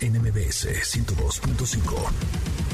[0.00, 2.67] NMBS 102.5.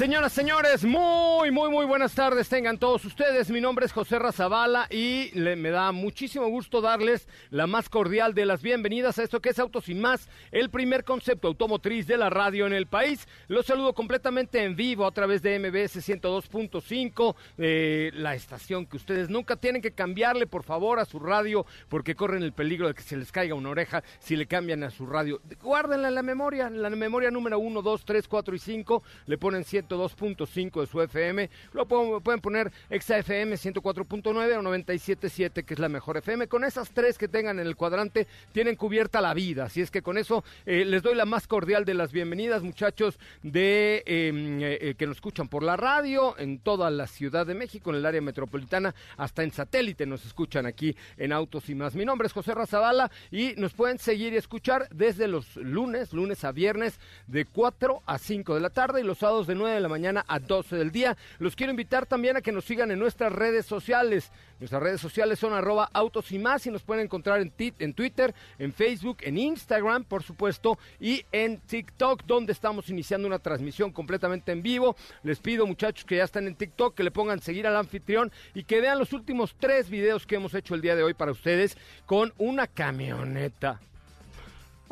[0.00, 3.50] Señoras, señores, muy, muy, muy buenas tardes tengan todos ustedes.
[3.50, 8.46] Mi nombre es José Razabala y me da muchísimo gusto darles la más cordial de
[8.46, 12.30] las bienvenidas a esto que es Autos y Más, el primer concepto automotriz de la
[12.30, 13.28] radio en el país.
[13.46, 19.28] Los saludo completamente en vivo a través de MBS 102.5, eh, la estación que ustedes
[19.28, 23.02] nunca tienen que cambiarle, por favor, a su radio, porque corren el peligro de que
[23.02, 25.42] se les caiga una oreja si le cambian a su radio.
[25.62, 29.36] Guárdenla en la memoria, en la memoria número 1, 2, 3, 4 y 5, le
[29.36, 31.50] ponen 100 2.5 de su FM.
[31.72, 36.48] Lo pueden, poner FM 104.9 o 97.7, que es la mejor FM.
[36.48, 39.64] Con esas tres que tengan en el cuadrante, tienen cubierta la vida.
[39.64, 43.18] Así es que con eso eh, les doy la más cordial de las bienvenidas, muchachos,
[43.42, 47.54] de em, eh, eh, que nos escuchan por la radio en toda la Ciudad de
[47.54, 51.94] México, en el área metropolitana, hasta en satélite nos escuchan aquí en Autos y más.
[51.94, 56.44] Mi nombre es José Razabala y nos pueden seguir y escuchar desde los lunes, lunes
[56.44, 59.80] a viernes, de 4 a 5 de la tarde y los sábados de 9 de
[59.80, 61.16] la mañana a 12 del día.
[61.38, 64.30] Los quiero invitar también a que nos sigan en nuestras redes sociales.
[64.58, 68.34] Nuestras redes sociales son arroba autos y más y nos pueden encontrar en, en Twitter,
[68.58, 74.52] en Facebook, en Instagram, por supuesto, y en TikTok, donde estamos iniciando una transmisión completamente
[74.52, 74.96] en vivo.
[75.22, 78.64] Les pido, muchachos, que ya están en TikTok, que le pongan seguir al anfitrión y
[78.64, 81.76] que vean los últimos tres videos que hemos hecho el día de hoy para ustedes
[82.06, 83.80] con una camioneta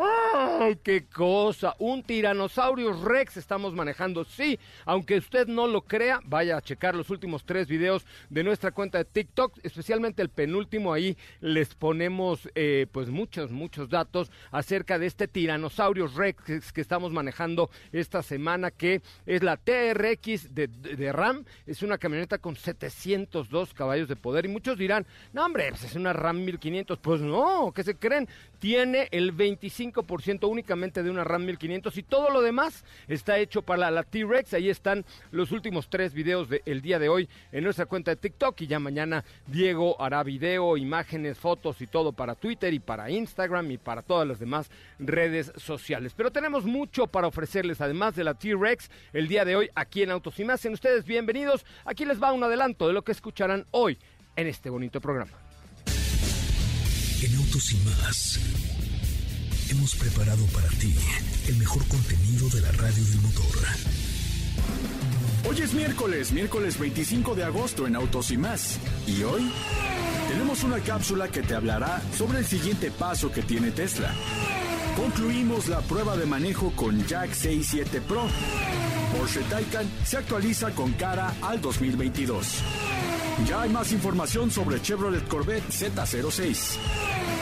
[0.00, 1.74] ¡Ay, qué cosa!
[1.80, 4.56] Un tiranosaurio Rex estamos manejando, sí.
[4.84, 8.98] Aunque usted no lo crea, vaya a checar los últimos tres videos de nuestra cuenta
[8.98, 10.92] de TikTok, especialmente el penúltimo.
[10.92, 17.10] Ahí les ponemos, eh, pues, muchos, muchos datos acerca de este tiranosaurio Rex que estamos
[17.10, 21.44] manejando esta semana, que es la TRX de, de RAM.
[21.66, 24.44] Es una camioneta con 702 caballos de poder.
[24.44, 26.98] Y muchos dirán, no, hombre, pues es una RAM 1500.
[27.00, 28.28] Pues no, ¿qué se creen?
[28.60, 29.87] Tiene el 25
[30.20, 34.54] ciento únicamente de una RAM 1500 y todo lo demás está hecho para la T-Rex.
[34.54, 38.60] Ahí están los últimos tres videos del día de hoy en nuestra cuenta de TikTok
[38.62, 43.70] y ya mañana Diego hará video, imágenes, fotos y todo para Twitter y para Instagram
[43.70, 46.14] y para todas las demás redes sociales.
[46.16, 50.10] Pero tenemos mucho para ofrecerles además de la T-Rex el día de hoy aquí en
[50.10, 50.64] Autos y Más.
[50.64, 51.64] En ustedes bienvenidos.
[51.84, 53.98] Aquí les va un adelanto de lo que escucharán hoy
[54.36, 55.32] en este bonito programa.
[57.20, 58.77] En Autos y Más
[59.70, 60.94] hemos preparado para ti
[61.46, 63.46] el mejor contenido de la radio del motor.
[65.48, 68.78] Hoy es miércoles, miércoles 25 de agosto en Autos y más.
[69.06, 69.50] Y hoy
[70.28, 74.14] tenemos una cápsula que te hablará sobre el siguiente paso que tiene Tesla.
[74.98, 78.26] Concluimos la prueba de manejo con Jack 67 Pro.
[79.16, 82.64] Porsche Taycan se actualiza con cara al 2022.
[83.46, 86.76] Ya hay más información sobre Chevrolet Corvette Z06.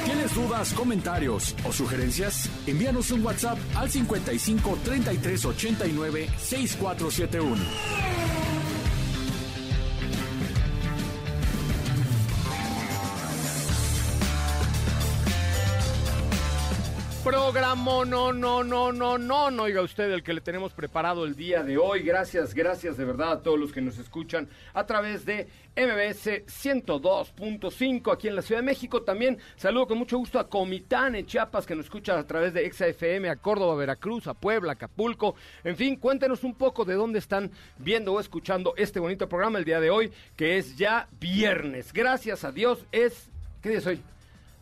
[0.04, 2.50] ¿Tienes dudas, comentarios o sugerencias?
[2.66, 8.25] Envíanos un WhatsApp al 55 33 89 6471.
[17.26, 21.34] Programa, no, no, no, no, no, no oiga usted el que le tenemos preparado el
[21.34, 22.02] día de hoy.
[22.04, 28.12] Gracias, gracias de verdad a todos los que nos escuchan a través de MBS 102.5
[28.12, 29.02] aquí en la Ciudad de México.
[29.02, 32.70] También saludo con mucho gusto a Comitán en Chiapas que nos escucha a través de
[32.70, 35.34] XFM, a Córdoba, Veracruz, a Puebla, Acapulco.
[35.64, 39.64] En fin, cuéntenos un poco de dónde están viendo o escuchando este bonito programa el
[39.64, 41.92] día de hoy, que es ya viernes.
[41.92, 43.32] Gracias a Dios, es...
[43.60, 44.00] ¿Qué día es hoy?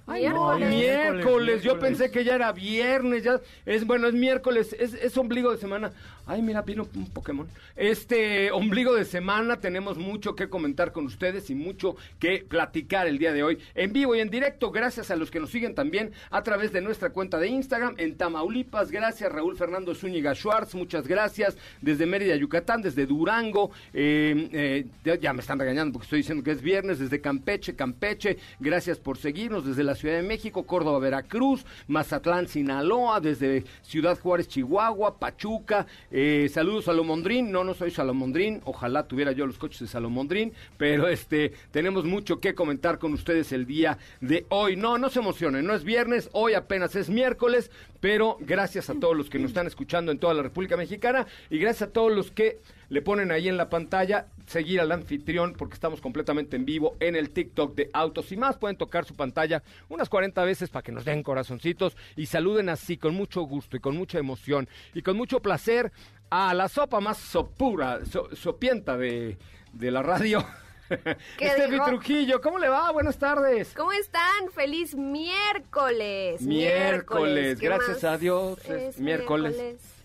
[0.06, 0.69] Ay, no, Miércoles.
[0.69, 1.62] miércoles.
[1.62, 3.23] Yo pensé que ya era viernes.
[3.25, 5.93] Ya es bueno, es miércoles, es, es ombligo de semana.
[6.27, 7.47] Ay, mira, vino un Pokémon.
[7.77, 13.19] Este ombligo de semana tenemos mucho que comentar con ustedes y mucho que platicar el
[13.19, 14.71] día de hoy en vivo y en directo.
[14.71, 18.17] Gracias a los que nos siguen también a través de nuestra cuenta de Instagram en
[18.17, 18.91] Tamaulipas.
[18.91, 21.56] Gracias Raúl Fernando Zúñiga Schwartz, muchas gracias.
[21.83, 23.71] Desde Mérida, Yucatán, desde Durango.
[23.93, 26.99] eh, eh, ya, ya me están regañando porque estoy diciendo que es viernes.
[26.99, 28.39] Desde Campeche, Campeche.
[28.61, 29.67] Gracias por seguirnos.
[29.67, 33.20] Desde la Ciudad de México, Córdoba, Veracruz, Mazatlán, Sinaloa.
[33.20, 35.87] Desde Ciudad Juárez, Chihuahua, Pachuca.
[36.11, 37.50] eh, saludos Salomondrín.
[37.50, 38.61] No, no soy Salomondrín.
[38.64, 40.52] Ojalá tuviera yo los coches de Salomondrín.
[40.76, 44.76] Pero este, tenemos mucho que comentar con ustedes el día de hoy.
[44.76, 45.67] No, no se emocionen.
[45.67, 46.29] No es viernes.
[46.32, 47.70] Hoy apenas es miércoles.
[48.05, 51.27] Pero gracias a todos los que nos están escuchando en toda la República Mexicana.
[51.49, 52.61] Y gracias a todos los que
[52.91, 57.17] le ponen ahí en la pantalla seguir al anfitrión porque estamos completamente en vivo en
[57.17, 58.59] el TikTok de Autos y más.
[58.59, 62.99] Pueden tocar su pantalla unas 40 veces para que nos den corazoncitos y saluden así
[62.99, 65.91] con mucho gusto y con mucha emoción y con mucho placer
[66.29, 69.39] a la sopa más sopura, so- sopienta de,
[69.73, 70.45] de la radio.
[71.38, 71.84] ¿Qué Estefi dijo?
[71.86, 72.90] Trujillo, ¿cómo le va?
[72.92, 73.72] Buenas tardes.
[73.75, 74.50] ¿Cómo están?
[74.54, 76.42] Feliz miércoles.
[76.42, 79.56] Miércoles, ¿Qué gracias a Dios, es miércoles.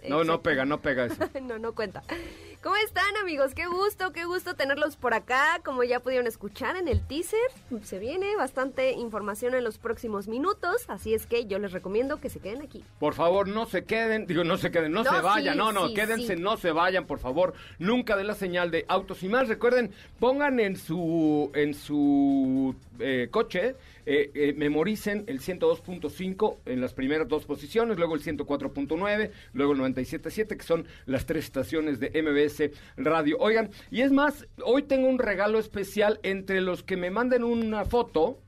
[0.07, 1.29] No, no pega, no pega eso.
[1.41, 2.03] no, no cuenta.
[2.61, 3.53] ¿Cómo están, amigos?
[3.55, 5.61] Qué gusto, qué gusto tenerlos por acá.
[5.63, 7.39] Como ya pudieron escuchar en el teaser,
[7.83, 10.83] se viene bastante información en los próximos minutos.
[10.89, 12.83] Así es que yo les recomiendo que se queden aquí.
[12.99, 15.71] Por favor, no se queden, digo, no se queden, no, No, se vayan, sí, no,
[15.71, 16.41] no, sí, quédense, sí.
[16.41, 19.47] no se vayan, por favor, nunca de la señal de autos y más.
[19.47, 26.93] Recuerden, pongan en su, en su eh, coche, eh, eh, memoricen el 102.5 en las
[26.93, 32.09] primeras dos posiciones, luego el 104.9, luego el 97.7, que son las tres estaciones de
[32.21, 33.37] MBS Radio.
[33.39, 37.85] Oigan, y es más, hoy tengo un regalo especial entre los que me manden una
[37.85, 38.39] foto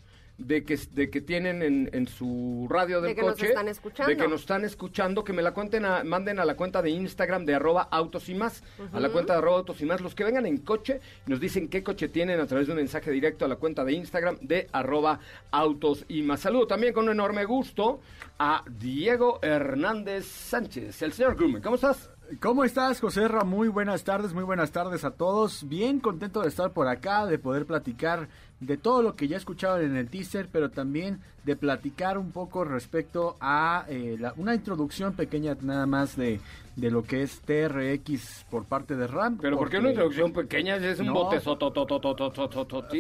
[0.48, 3.48] de que, de que tienen en, en su radio del De que nos coche.
[3.50, 4.10] están escuchando.
[4.10, 6.90] De que nos están escuchando, que me la cuenten a- manden a la cuenta de
[6.90, 8.64] Instagram de arroba autos y más.
[8.94, 10.02] A la cuenta de arroba autos y más.
[10.02, 13.12] Los que vengan en coche, nos dicen qué coche tienen a través de un mensaje
[13.12, 15.20] directo a la cuenta de Instagram de arroba
[15.52, 16.42] autos y más.
[16.42, 18.00] Saludo también con un enorme gusto
[18.40, 21.62] a Diego Hernández Sánchez, el señor Grume.
[21.62, 22.10] ¿Cómo estás?
[22.40, 23.44] ¿Cómo estás, José Ra?
[23.44, 25.68] Muy buenas tardes, muy buenas tardes a todos.
[25.68, 28.30] Bien contento de estar por acá, de poder platicar
[28.62, 32.64] de todo lo que ya escuchaban en el teaser, pero también de platicar un poco
[32.64, 36.40] respecto a eh, la, una introducción pequeña nada más de,
[36.76, 39.38] de, lo que es TRX por parte de RAM.
[39.42, 40.76] Pero porque, ¿por qué una introducción pequeña?
[40.76, 41.40] Es un no, bote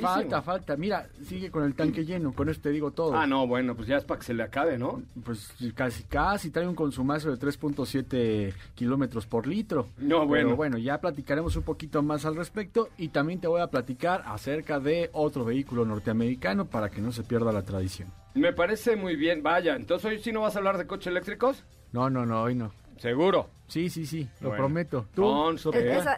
[0.02, 0.76] Falta, falta.
[0.76, 3.16] Mira, sigue con el tanque lleno, con eso te digo todo.
[3.16, 5.02] Ah, no, bueno, pues ya es para que se le acabe, ¿no?
[5.24, 6.50] Pues casi, casi.
[6.50, 9.88] Trae un consumazo de 3.7 kilómetros por litro.
[9.98, 10.48] No, bueno.
[10.48, 14.24] Pero bueno, ya platicaremos un poquito más al respecto y también te voy a platicar
[14.26, 18.10] acerca de otro vehículo norteamericano para que no se pierda la tradición.
[18.34, 19.44] Me parece muy bien.
[19.44, 21.64] Vaya, entonces hoy sí no vas a hablar de coches eléctricos.
[21.92, 22.72] No, no, no, hoy no.
[22.98, 23.50] Seguro.
[23.68, 24.64] Sí, sí, sí, lo Bueno.
[24.64, 25.08] prometo.
[25.14, 25.24] ¿Tú?
[25.24, 25.58] Con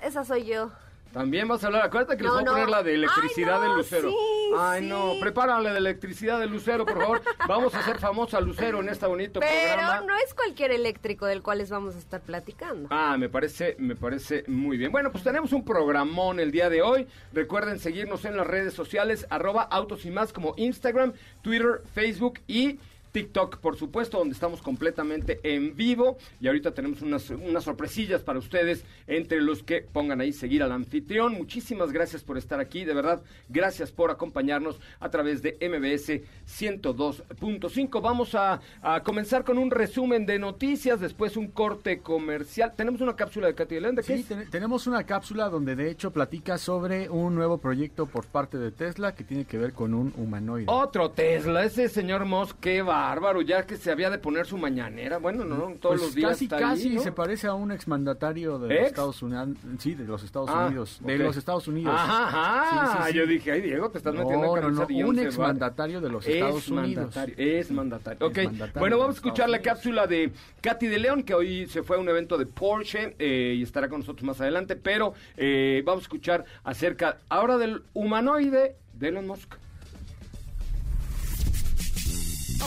[0.03, 0.71] esa soy yo.
[1.13, 1.85] También vas a hablar.
[1.85, 4.09] Acuérdate que les No, voy a poner la de electricidad Ay, no, de Lucero.
[4.09, 4.15] sí,
[4.57, 4.89] Ay, sí.
[4.89, 5.13] no.
[5.21, 7.21] Prepárale de electricidad de Lucero, por favor.
[7.47, 9.93] Vamos a hacer famosa Lucero en este bonito programa.
[9.99, 12.87] Pero no es cualquier eléctrico del cual les vamos a estar platicando.
[12.91, 14.91] Ah, me parece, me parece muy bien.
[14.91, 17.07] Bueno, pues tenemos un programón el día de hoy.
[17.31, 21.13] Recuerden seguirnos en las redes sociales, arroba autos y más como Instagram,
[21.43, 22.79] Twitter, Facebook y
[23.13, 26.17] TikTok, por supuesto, donde estamos completamente en vivo.
[26.41, 30.73] Y ahorita tenemos unas, unas sorpresillas para ustedes, entre los que pongan ahí seguir al
[30.73, 31.33] anfitrión.
[31.33, 36.21] Muchísimas gracias por estar aquí, de verdad, gracias por acompañarnos a través de MBS
[36.81, 38.01] 102.5.
[38.01, 42.73] Vamos a, a comenzar con un resumen de noticias, después un corte comercial.
[42.75, 45.89] Tenemos una cápsula de Katy Belén, ¿de qué Sí, ten- tenemos una cápsula donde de
[45.89, 49.93] hecho platica sobre un nuevo proyecto por parte de Tesla que tiene que ver con
[49.93, 50.65] un humanoide.
[50.67, 55.17] Otro Tesla, ese señor Musk, qué bárbaro, ya que se había de poner su mañanera.
[55.17, 57.01] Bueno, no, no, todos Pues los días casi, está ahí, casi ¿no?
[57.01, 58.79] se parece a un exmandatario de ¿Ex?
[58.81, 59.49] los Estados Unidos.
[59.79, 60.99] Sí, de los Estados Ah, Unidos.
[61.01, 61.93] De los Estados Unidos.
[61.95, 62.69] Ajá, ajá.
[62.69, 63.17] Sí, sí, sí.
[63.17, 66.01] Yo dije, ay, Diego, te estás No, metiendo en no, camisa no, de un exmandatario
[66.01, 66.25] de los.
[66.25, 66.95] Estados es Unidos.
[67.15, 68.27] Mandatario, es mandatario.
[68.27, 70.31] Ok, Exmandatario bueno, vamos a escuchar la cápsula de
[70.61, 73.89] Katy de León, que hoy se fue a un evento de Porsche eh, y estará
[73.89, 79.27] con nosotros más adelante, pero eh, vamos a escuchar acerca ahora del humanoide de Elon
[79.27, 79.55] Musk.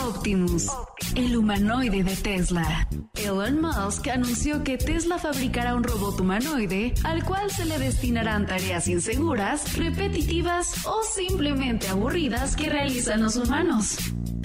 [0.05, 0.67] Optimus,
[1.15, 2.87] el humanoide de Tesla.
[3.15, 8.87] Elon Musk anunció que Tesla fabricará un robot humanoide al cual se le destinarán tareas
[8.87, 13.97] inseguras, repetitivas o simplemente aburridas que realizan los humanos.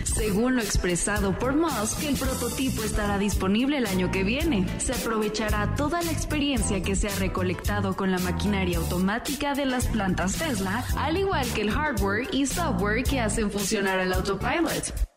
[0.04, 4.66] Según lo expresado por Musk, el prototipo estará disponible el año que viene.
[4.78, 9.86] Se aprovechará toda la experiencia que se ha recolectado con la maquinaria automática de las
[9.86, 15.11] plantas Tesla, al igual que el hardware y software que hacen funcionar el autopilot.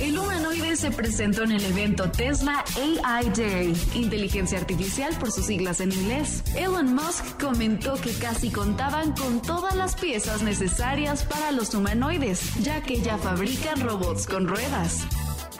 [0.00, 5.80] El humanoide se presentó en el evento Tesla AI Day, inteligencia artificial por sus siglas
[5.80, 6.44] en inglés.
[6.54, 12.80] Elon Musk comentó que casi contaban con todas las piezas necesarias para los humanoides, ya
[12.80, 15.04] que ya fabrican robots con ruedas.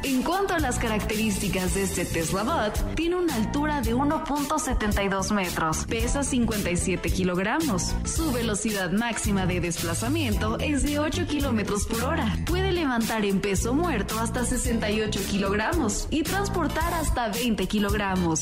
[0.05, 5.87] En cuanto a las características de este Tesla Bot, tiene una altura de 1.72 metros,
[5.87, 7.95] pesa 57 kilogramos.
[8.05, 12.37] Su velocidad máxima de desplazamiento es de 8 kilómetros por hora.
[12.79, 18.41] Levantar en peso muerto hasta 68 kilogramos y transportar hasta 20 kilogramos.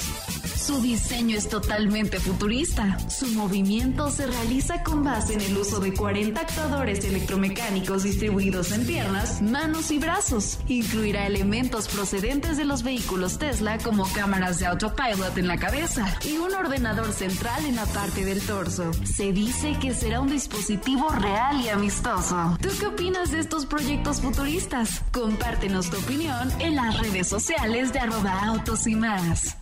[0.66, 2.99] Su diseño es totalmente futurista.
[3.09, 8.85] Su movimiento se realiza con base en el uso de 40 actuadores electromecánicos distribuidos en
[8.85, 10.59] piernas, manos y brazos.
[10.66, 16.37] Incluirá elementos procedentes de los vehículos Tesla como cámaras de autopilot en la cabeza y
[16.38, 18.90] un ordenador central en la parte del torso.
[19.05, 22.59] Se dice que será un dispositivo real y amistoso.
[22.61, 25.04] ¿Tú qué opinas de estos proyectos futuristas?
[25.12, 29.56] Compártenos tu opinión en las redes sociales de arroba autos y más.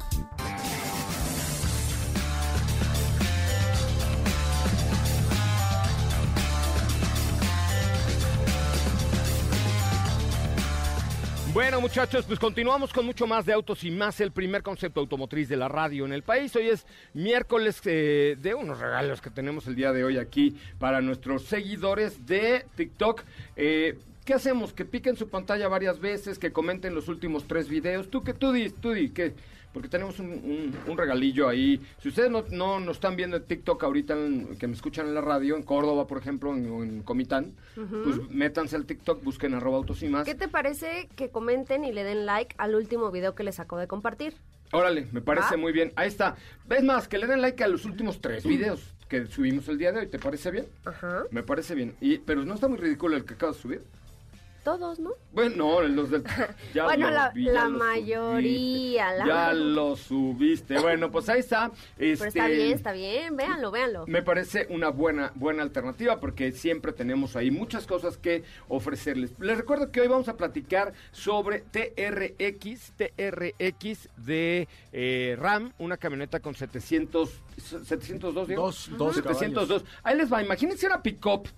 [11.53, 15.47] Bueno, muchachos, pues continuamos con mucho más de autos y más el primer concepto automotriz
[15.49, 16.57] de la radio en el país.
[16.57, 21.03] Hoy es miércoles eh, de unos regalos que tenemos el día de hoy aquí para
[21.03, 23.23] nuestros seguidores de TikTok.
[23.57, 24.73] Eh, ¿Qué hacemos?
[24.73, 28.09] Que piquen su pantalla varias veces, que comenten los últimos tres videos.
[28.11, 28.71] ¿Tú qué tú di?
[28.71, 29.11] ¿Tú di?
[29.11, 29.35] ¿Qué?
[29.73, 31.85] Porque tenemos un, un- un regalillo ahí.
[32.01, 35.15] Si ustedes no, no nos están viendo en TikTok ahorita, en- que me escuchan en
[35.15, 39.77] la radio, en Córdoba, por ejemplo, en, en Comitán, pues métanse al TikTok, busquen arroba
[39.79, 40.25] autos y más.
[40.25, 43.81] ¿Qué te parece que comenten y le den like al último video que les acabo
[43.81, 44.35] de compartir?
[44.73, 45.93] Órale, me parece muy bien.
[45.97, 46.37] Ahí está.
[46.67, 47.09] ¿Ves más?
[47.09, 50.07] Que le den like a los últimos tres videos que subimos el día de hoy.
[50.07, 50.67] ¿Te parece bien?
[50.85, 51.25] Ajá.
[51.31, 51.95] Me parece bien.
[52.01, 53.83] Y, pero no está muy ridículo el que acabas de subir.
[54.65, 55.11] Todos, ¿no?
[55.33, 56.25] Bueno, no, los del...
[56.73, 59.19] ya Bueno, lo la- vi, ya la lo mayoría, subiste.
[59.19, 59.53] la Ya mayoría.
[59.75, 60.79] lo subiste.
[60.81, 61.71] Bueno, pues ahí está.
[61.99, 63.37] Pero Este, está bien, está bien.
[63.37, 64.07] Véanlo, véanlo.
[64.07, 69.39] Me parece una buena, buena alternativa porque siempre tenemos ahí muchas cosas que ofrecerles.
[69.39, 76.41] Les recuerdo que hoy vamos a platicar sobre TRX, TRX de eh, RAM, una camioneta
[76.41, 77.31] con 700,
[77.85, 78.63] 702, Diego?
[78.67, 79.85] Dos- dos 702.
[80.03, 81.49] Ahí les va, imagínense una pick-up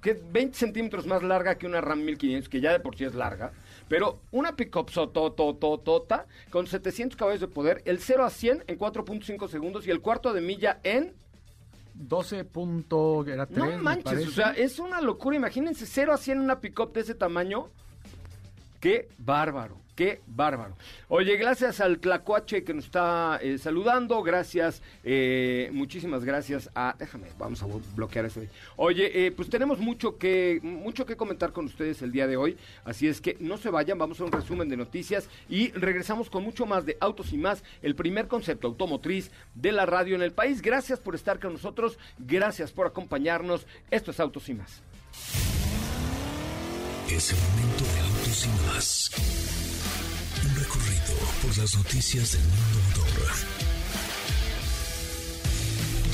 [0.00, 3.14] que 20 centímetros más larga que una RAM 1500, que ya de por sí es
[3.14, 3.52] larga,
[3.88, 9.48] pero una pick-up sototototota con 700 caballos de poder, el 0 a 100 en 4.5
[9.48, 11.14] segundos y el cuarto de milla en
[11.94, 15.36] 12 punto, era 3, no manches, o sea, es una locura.
[15.36, 17.70] Imagínense 0 a 100 en una pick-up de ese tamaño.
[18.84, 20.76] Qué bárbaro, qué bárbaro.
[21.08, 24.22] Oye, gracias al Tlacuache que nos está eh, saludando.
[24.22, 26.94] Gracias, eh, muchísimas gracias a.
[26.98, 28.46] Déjame, vamos a bloquear ahí.
[28.76, 32.58] Oye, eh, pues tenemos mucho que, mucho que comentar con ustedes el día de hoy.
[32.84, 36.44] Así es que no se vayan, vamos a un resumen de noticias y regresamos con
[36.44, 40.32] mucho más de Autos y más, el primer concepto automotriz de la radio en el
[40.32, 40.60] país.
[40.60, 43.66] Gracias por estar con nosotros, gracias por acompañarnos.
[43.90, 44.82] Esto es Autos y más.
[47.08, 49.10] Es el momento de y más.
[50.44, 53.63] Un recorrido por las noticias del mundo motor.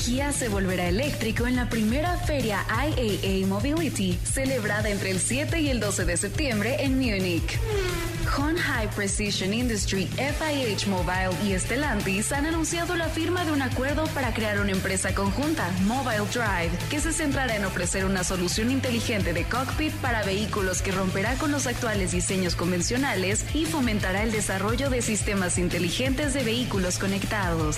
[0.05, 5.69] Kia se volverá eléctrico en la primera feria IAA Mobility, celebrada entre el 7 y
[5.69, 7.59] el 12 de septiembre en Múnich.
[8.37, 14.05] Hon High Precision Industry, FIH Mobile y Stellantis han anunciado la firma de un acuerdo
[14.07, 19.33] para crear una empresa conjunta, Mobile Drive, que se centrará en ofrecer una solución inteligente
[19.33, 24.89] de cockpit para vehículos que romperá con los actuales diseños convencionales y fomentará el desarrollo
[24.89, 27.77] de sistemas inteligentes de vehículos conectados.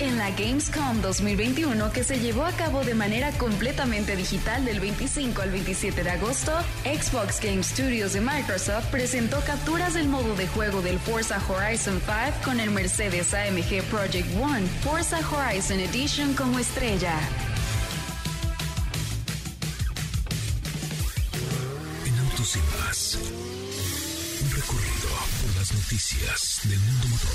[0.00, 1.53] En la Gamescom 2021,
[1.92, 6.52] que se llevó a cabo de manera completamente digital del 25 al 27 de agosto,
[6.82, 12.44] Xbox Game Studios de Microsoft presentó capturas del modo de juego del Forza Horizon 5
[12.44, 17.14] con el Mercedes AMG Project One Forza Horizon Edition como estrella.
[22.04, 23.18] En autos y más.
[24.42, 25.08] Un recorrido
[25.40, 27.34] por las noticias del mundo motor.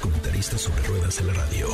[0.00, 1.68] Comentaristas sobre ruedas de la radio.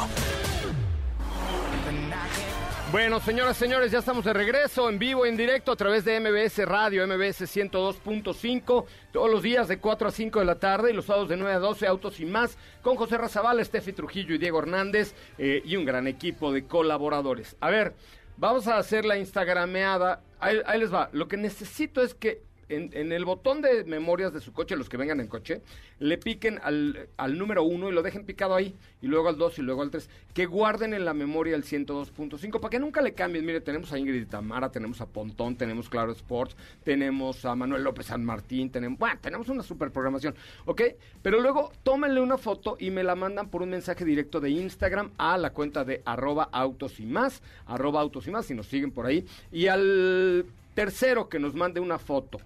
[2.92, 6.66] Bueno, señoras, señores, ya estamos de regreso en vivo, en directo a través de MBS
[6.66, 11.04] Radio, MBS 102.5, todos los días de 4 a 5 de la tarde y los
[11.04, 14.58] sábados de 9 a 12, Autos y más, con José Razabal, Estefi Trujillo y Diego
[14.58, 17.56] Hernández eh, y un gran equipo de colaboradores.
[17.60, 17.94] A ver,
[18.36, 20.22] vamos a hacer la Instagrameada.
[20.40, 21.10] Ahí les va.
[21.12, 24.96] Lo que necesito es que en, el botón de memorias de su coche, los que
[24.96, 25.62] vengan en coche,
[25.98, 29.58] le piquen al, al número uno y lo dejen picado ahí, y luego al 2
[29.58, 33.12] y luego al 3, que guarden en la memoria el 102.5 para que nunca le
[33.12, 33.44] cambien.
[33.44, 38.06] Mire, tenemos a Ingrid Tamara, tenemos a Pontón, tenemos Claro Sports, tenemos a Manuel López
[38.06, 40.34] San Martín, tenemos, bueno, tenemos una super programación,
[40.66, 40.82] ¿ok?
[41.22, 45.10] Pero luego tómenle una foto y me la mandan por un mensaje directo de Instagram
[45.18, 48.92] a la cuenta de arroba autos y más, arroba autos y más, si nos siguen
[48.92, 52.38] por ahí, y al tercero que nos mande una foto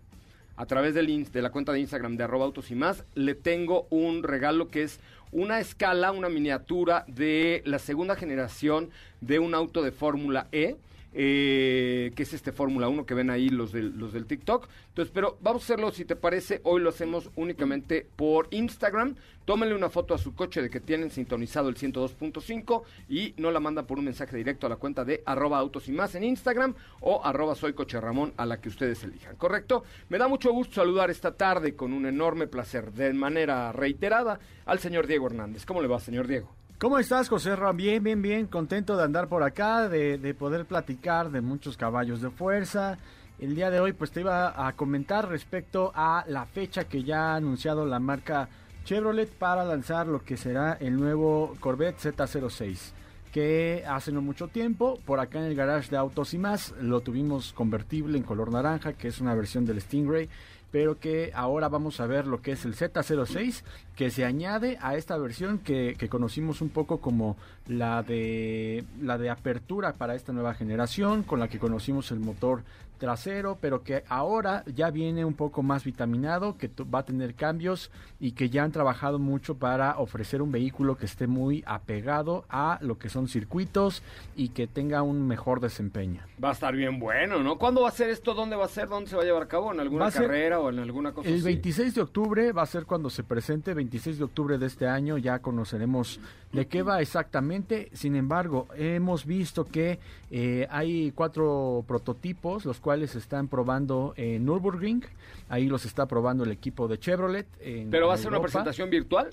[0.57, 3.87] a través del, de la cuenta de Instagram de arroba autos y más, le tengo
[3.91, 5.01] un regalo que es
[5.33, 10.77] una escala, una miniatura de la segunda generación de un auto de Fórmula E
[11.15, 14.69] eh, que es este Fórmula 1 que ven ahí los del, TikTok.
[14.89, 19.15] Entonces, pero vamos a hacerlo, si te parece, hoy lo hacemos únicamente por Instagram.
[19.45, 23.61] Tómenle una foto a su coche de que tienen sintonizado el 102.5 y no la
[23.61, 26.75] mandan por un mensaje directo a la cuenta de arroba autos y más en Instagram
[27.01, 29.85] o arroba soy coche Ramón a la que ustedes elijan, ¿correcto?
[30.09, 34.79] Me da mucho gusto saludar esta tarde con un enorme placer, de manera reiterada, al
[34.79, 35.67] señor Diego Hernández.
[35.67, 36.64] ¿Cómo le va, señor Diego?
[36.85, 37.79] ¿Cómo estás, José Ram?
[37.79, 38.47] Bien, bien, bien.
[38.47, 42.99] Contento de andar por acá, de, poder platicar de muchos caballos de fuerza.
[43.39, 47.33] El día de hoy, pues te iba a comentar respecto a la fecha que ya
[47.33, 48.51] ha anunciado la marca
[48.85, 52.93] Chevrolet para lanzar lo que será el nuevo Corvette Z06
[53.33, 57.01] que hace no mucho tiempo, por acá en el garage de Autos y más, lo
[57.01, 60.29] tuvimos convertible en color naranja, que es una versión del Stingray,
[60.75, 63.63] pero que ahora vamos a ver lo que es el Z06,
[63.95, 67.37] que se añade a esta versión que, que, conocimos un poco como
[67.69, 72.65] la de, la de apertura para esta nueva generación, con la que conocimos el motor
[72.99, 77.91] trasero, pero que ahora ya viene un poco más vitaminado, que va a tener cambios
[78.21, 82.79] y que ya han trabajado mucho para ofrecer un vehículo que esté muy apegado a
[82.81, 84.03] lo que son circuitos
[84.37, 86.23] y que tenga un mejor desempeño.
[86.43, 87.59] Va a estar bien bueno, ¿no?
[87.59, 88.35] ¿Cuándo va a ser esto?
[88.35, 88.89] ¿Dónde va a ser?
[88.89, 89.73] ¿Dónde se va a llevar a cabo?
[89.73, 93.11] ¿En alguna carrera o en alguna cosa El 26 de octubre va a ser cuando
[93.11, 96.21] se presente, 26 de octubre de este año ya conoceremos
[96.53, 97.91] de qué va exactamente.
[97.93, 99.99] Sin embargo, hemos visto que
[100.31, 105.03] eh, hay cuatro prototipos, los cuales están probando en Nürburgring.
[105.49, 107.47] Ahí los está probando el equipo de Chevrolet.
[107.91, 109.31] ¿Pero va a ser una presentación virtual?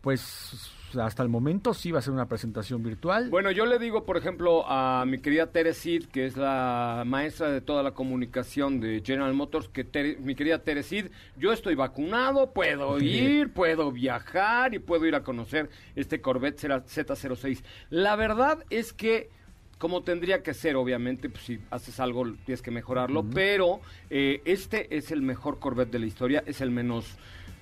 [0.00, 3.30] Pues hasta el momento sí va a ser una presentación virtual.
[3.30, 7.60] Bueno, yo le digo, por ejemplo, a mi querida Teresid, que es la maestra de
[7.60, 13.52] toda la comunicación de General Motors, que mi querida Teresid, yo estoy vacunado, puedo ir,
[13.52, 17.64] puedo viajar y puedo ir a conocer este Corvette Z06.
[17.90, 19.30] La verdad es que
[19.78, 24.96] como tendría que ser, obviamente, pues si haces algo tienes que mejorarlo, pero eh, este
[24.96, 27.06] es el mejor Corvette de la historia, es el menos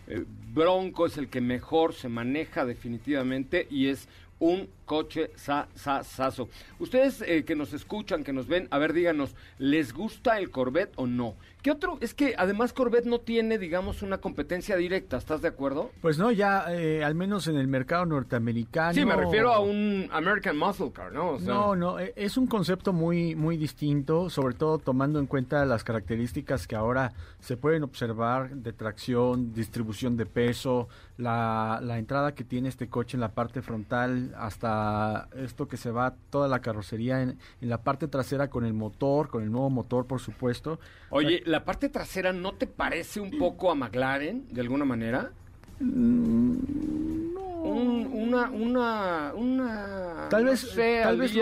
[0.07, 6.05] eh, bronco, es el que mejor se maneja definitivamente y es un coche sa, sa,
[6.05, 6.51] saso.
[6.79, 10.93] Ustedes eh, que nos escuchan, que nos ven, a ver, díganos, ¿les gusta el Corvette
[10.97, 11.35] o no?
[11.63, 11.97] ¿Qué otro?
[12.01, 15.93] Es que además Corvette no tiene, digamos, una competencia directa, ¿estás de acuerdo?
[16.03, 18.93] Pues no, ya eh, al menos en el mercado norteamericano.
[18.93, 21.39] Sí, me refiero a un American Muscle Car, ¿no?
[21.39, 25.85] No, no, e, es un concepto muy, muy distinto, sobre todo tomando en cuenta las
[25.85, 32.43] características que ahora se pueden observar de tracción, distribución de peso, la, la entrada que
[32.43, 34.82] tiene este coche en la parte frontal hasta
[35.37, 39.29] esto que se va toda la carrocería en, en la parte trasera con el motor,
[39.29, 40.79] con el nuevo motor, por supuesto.
[41.11, 45.33] Oye, ¿la parte trasera no te parece un poco a McLaren, de alguna manera?
[45.81, 46.57] Mm,
[47.65, 50.29] una, una, una...
[50.31, 51.33] Tal vez, tal vez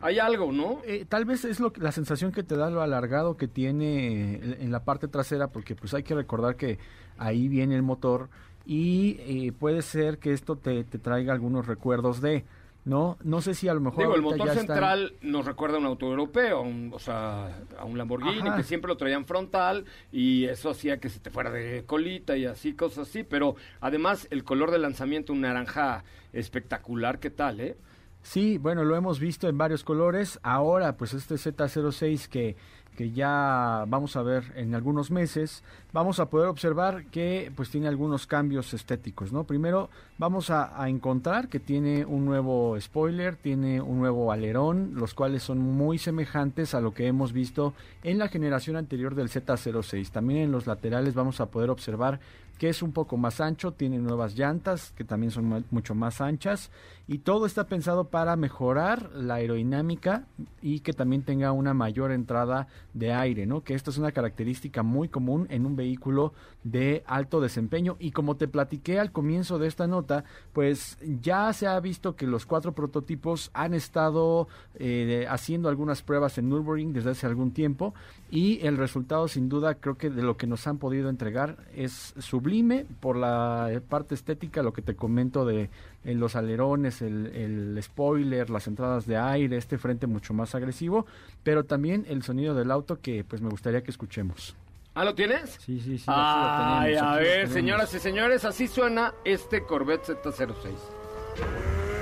[0.00, 0.80] hay, algo, ¿no?
[0.84, 4.70] Eh, tal vez es lo, la sensación que te da lo alargado que tiene en
[4.70, 6.78] la parte trasera, porque pues hay que recordar que
[7.16, 8.28] ahí viene el motor
[8.66, 12.44] y eh, puede ser que esto te, te traiga algunos recuerdos de...
[12.84, 13.16] ¿no?
[13.24, 14.00] No sé si a lo mejor...
[14.00, 18.50] Digo, el motor central nos recuerda a un auto europeo, o sea, a un Lamborghini
[18.56, 22.44] que siempre lo traían frontal y eso hacía que se te fuera de colita y
[22.44, 27.78] así, cosas así, pero además el color de lanzamiento, un naranja espectacular, ¿qué tal, eh?
[28.24, 30.40] Sí, bueno, lo hemos visto en varios colores.
[30.42, 32.56] Ahora, pues este Z06 que
[32.94, 37.88] que ya vamos a ver en algunos meses, vamos a poder observar que pues tiene
[37.88, 39.44] algunos cambios estéticos, ¿no?
[39.44, 45.14] Primero vamos a, a, encontrar que tiene un nuevo spoiler, tiene un nuevo alerón, los
[45.14, 50.10] cuales son muy semejantes a lo que hemos visto en la generación anterior del Z06.
[50.10, 52.20] También en los laterales vamos a poder observar
[52.58, 56.70] que es un poco más ancho, tiene nuevas llantas que también son mucho más anchas
[57.06, 60.24] y todo está pensado para mejorar la aerodinámica
[60.62, 63.62] y que también tenga una mayor entrada de aire, ¿no?
[63.62, 68.36] Que esto es una característica muy común en un vehículo de alto desempeño y como
[68.36, 72.72] te platiqué al comienzo de esta nota, pues ya se ha visto que los cuatro
[72.72, 77.94] prototipos han estado eh, haciendo algunas pruebas en Nürburgring desde hace algún tiempo
[78.30, 82.14] y el resultado sin duda creo que de lo que nos han podido entregar es
[82.44, 85.70] sublime por la parte estética, lo que te comento de
[86.04, 91.06] en los alerones, el, el, spoiler, las entradas de aire, este frente mucho más agresivo,
[91.42, 94.54] pero también el sonido del auto que pues me gustaría que escuchemos.
[94.94, 95.56] ¿Ah, lo tienes?
[95.60, 96.04] Sí, sí, sí.
[96.06, 101.93] Ay, a ver, señoras y señores, así suena este Corvette Z06.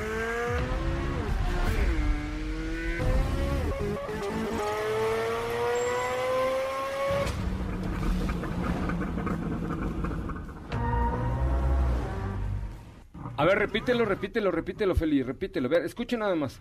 [13.36, 15.68] A ver, repítelo, repítelo, repítelo, Feli, repítelo.
[15.68, 16.60] Ver, escuche nada más.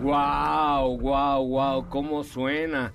[0.00, 2.92] Wow, wow, wow, cómo suena.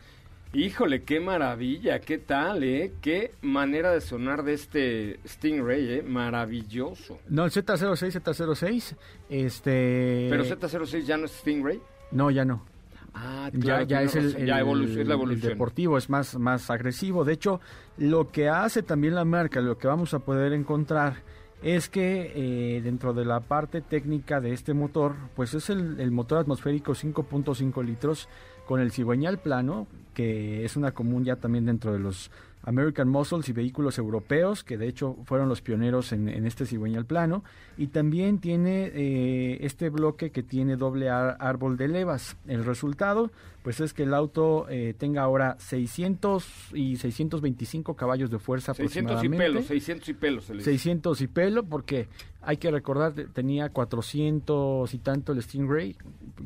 [0.53, 2.91] Híjole, qué maravilla, qué tal, ¿eh?
[2.99, 6.03] Qué manera de sonar de este Stingray, ¿eh?
[6.03, 7.19] Maravilloso.
[7.29, 8.95] No, el Z06, Z06,
[9.29, 10.27] este...
[10.29, 11.79] ¿Pero Z06 ya no es Stingray?
[12.11, 12.65] No, ya no.
[13.13, 17.23] Ah, ya, ya es el, ya evolución, el deportivo, es más, más agresivo.
[17.23, 17.61] De hecho,
[17.97, 21.23] lo que hace también la marca, lo que vamos a poder encontrar
[21.63, 26.11] es que eh, dentro de la parte técnica de este motor, pues es el, el
[26.11, 28.27] motor atmosférico 5.5 litros
[28.65, 29.87] con el cigüeñal plano,
[30.21, 32.29] que es una común ya también dentro de los
[32.63, 37.05] American Muscles y vehículos europeos, que de hecho fueron los pioneros en, en este cigüeñal
[37.05, 37.43] plano,
[37.75, 42.37] y también tiene eh, este bloque que tiene doble ar árbol de levas.
[42.47, 43.31] El resultado,
[43.63, 48.93] pues es que el auto eh, tenga ahora 600 y 625 caballos de fuerza 600
[48.93, 49.53] y aproximadamente.
[49.53, 50.43] pelos, 600 y pelos.
[50.45, 50.69] se le dice.
[50.71, 52.07] 600 y pelo, porque
[52.43, 55.95] hay que recordar, te- tenía 400 y tanto el Stingray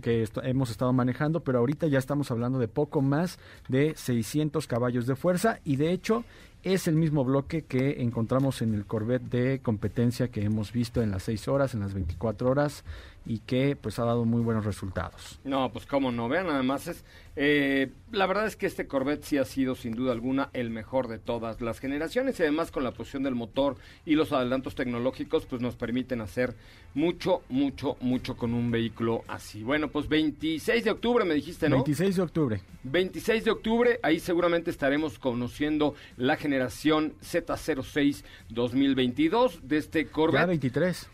[0.01, 4.67] que est- hemos estado manejando, pero ahorita ya estamos hablando de poco más de 600
[4.67, 5.59] caballos de fuerza.
[5.63, 6.23] Y de hecho
[6.63, 11.11] es el mismo bloque que encontramos en el Corvette de competencia que hemos visto en
[11.11, 12.83] las 6 horas, en las 24 horas
[13.25, 15.39] y que pues ha dado muy buenos resultados.
[15.43, 17.03] No, pues cómo no, vean, además es...
[17.35, 21.07] eh, la verdad es que este Corvette sí ha sido sin duda alguna el mejor
[21.07, 25.45] de todas las generaciones y además con la posición del motor y los adelantos tecnológicos
[25.45, 26.55] pues nos permiten hacer
[26.93, 29.63] mucho, mucho, mucho con un vehículo así.
[29.63, 31.77] Bueno, pues 26 de octubre me dijiste, ¿no?
[31.77, 32.61] 26 de octubre.
[32.83, 40.47] 26 de octubre, ahí seguramente estaremos conociendo la generación Z06 2022 de este Ya Corvette.
[40.47, 41.09] 23.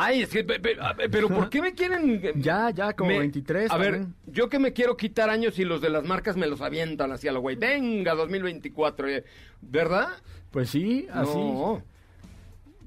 [0.00, 2.22] Ay, es que, pe- pe- a ver, pero ¿por qué me quieren?
[2.40, 5.80] Ya, ya, como Me- 23 A ver, yo que me quiero quitar años y los
[5.80, 7.56] de las marcas me los avientan así a lo güey.
[7.56, 9.24] Venga, 2024, eh,
[9.60, 10.08] ¿verdad?
[10.52, 11.36] Pues sí, así.
[11.36, 11.82] No.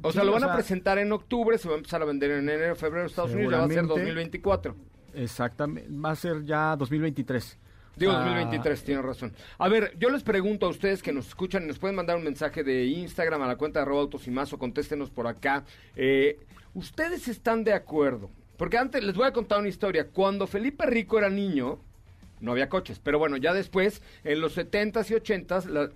[0.03, 2.31] O sea, lo o van a presentar en octubre, se va a empezar a vender
[2.31, 4.03] en enero, febrero, Estados Unidos, ya va a ser Seguramente.
[4.09, 4.75] 2024.
[5.13, 7.59] Exactamente, va a ser ya 2023.
[8.01, 9.31] Digo, Ah, 2023, tiene razón.
[9.57, 12.63] A ver, yo les pregunto a ustedes que nos escuchan, nos pueden mandar un mensaje
[12.63, 15.63] de Instagram a la cuenta de arroba autos y más o contéstenos por acá.
[15.95, 16.37] Eh,
[16.73, 18.29] ¿Ustedes están de acuerdo?
[18.57, 20.07] Porque antes les voy a contar una historia.
[20.09, 21.79] Cuando Felipe Rico era niño,
[22.39, 25.89] no había coches, pero bueno, ya después, en los 70s y 80s, la-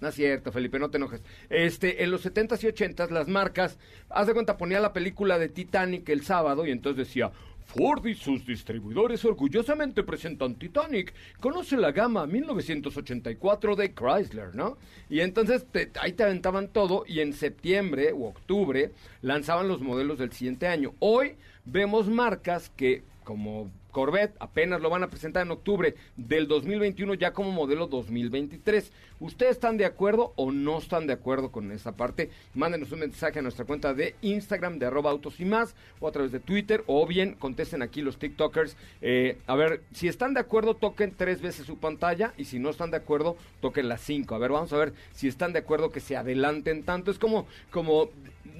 [0.00, 1.22] no es cierto, Felipe, no te enojes.
[1.50, 3.78] Este, en los 70s y 80s, las marcas,
[4.08, 7.32] haz de cuenta, ponía la película de Titanic el sábado y entonces decía,
[7.68, 11.12] Ford y sus distribuidores orgullosamente presentan Titanic.
[11.38, 14.78] Conoce la gama 1984 de Chrysler, ¿no?
[15.10, 20.18] Y entonces te- ahí te aventaban todo y en septiembre u octubre lanzaban los modelos
[20.18, 20.94] del siguiente año.
[20.98, 27.14] Hoy vemos marcas que, como Corvette, apenas lo van a presentar en octubre del 2021
[27.14, 28.92] ya como modelo 2023.
[29.20, 32.30] ¿Ustedes están de acuerdo o no están de acuerdo con esa parte?
[32.54, 36.12] Mándenos un mensaje a nuestra cuenta de Instagram de arroba autos y más o a
[36.12, 38.76] través de Twitter o bien contesten aquí los TikTokers.
[39.00, 42.70] Eh, a ver, si están de acuerdo toquen tres veces su pantalla y si no
[42.70, 44.34] están de acuerdo toquen las cinco.
[44.34, 47.10] A ver, vamos a ver si están de acuerdo que se adelanten tanto.
[47.10, 48.10] Es como, como,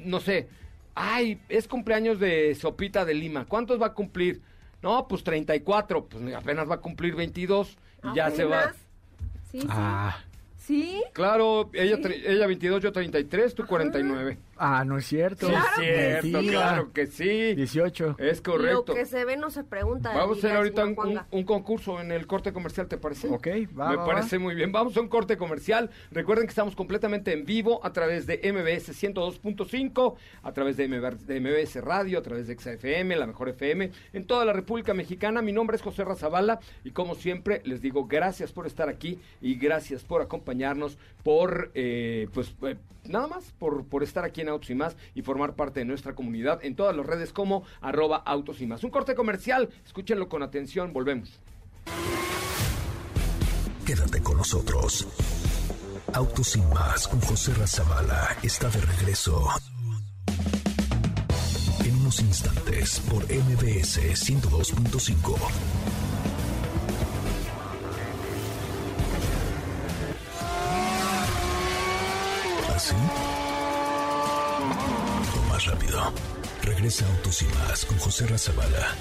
[0.04, 0.48] no sé,
[0.94, 3.44] ay, es cumpleaños de Sopita de Lima.
[3.44, 4.40] ¿Cuántos va a cumplir?
[4.82, 7.76] No, pues 34, pues apenas va a cumplir 22
[8.12, 8.72] y ya se va.
[9.50, 9.66] Sí, sí.
[9.70, 10.16] Ah,
[10.58, 11.02] ¿Sí?
[11.14, 14.36] Claro, ella, tre- ella 22, yo 33, tú 49.
[14.59, 15.47] Ah, no es cierto.
[15.47, 16.49] Sí, Claro es que cierto, sí.
[16.49, 17.55] claro que sí.
[17.55, 18.16] 18.
[18.18, 18.85] Es correcto.
[18.88, 20.12] Lo que se ve no se pregunta.
[20.14, 20.85] Vamos a hacer ahorita
[21.31, 23.29] un, concurso en el corte comercial, ¿te parece?
[23.29, 23.47] Ok,
[23.79, 24.73] va, Me va, parece muy bien.
[24.73, 25.90] Vamos a un corte comercial.
[26.11, 31.18] Recuerden que estamos completamente en vivo a través de MBS 102.5, a través de, MB
[31.27, 35.42] de MBS Radio, a través de XFM, la mejor FM, en toda la República Mexicana.
[35.42, 39.55] Mi nombre es José Razabala y como siempre les digo gracias por estar aquí y
[39.57, 44.70] gracias por acompañarnos, por, eh, pues, eh, nada más, por, por estar aquí en Autos
[44.70, 48.61] y Más y formar parte de nuestra comunidad en todas las redes como arroba Autos
[48.61, 48.84] y Más.
[48.84, 51.40] Un corte comercial, escúchenlo con atención, volvemos.
[53.84, 55.08] Quédate con nosotros.
[56.12, 59.46] Autos sin más con José Razabala está de regreso.
[61.84, 65.37] En unos instantes por MBS 102.5.
[72.74, 72.94] ¿Así?
[75.59, 76.12] Más rápido.
[76.62, 78.94] Regresa Autos y más con José Razabala.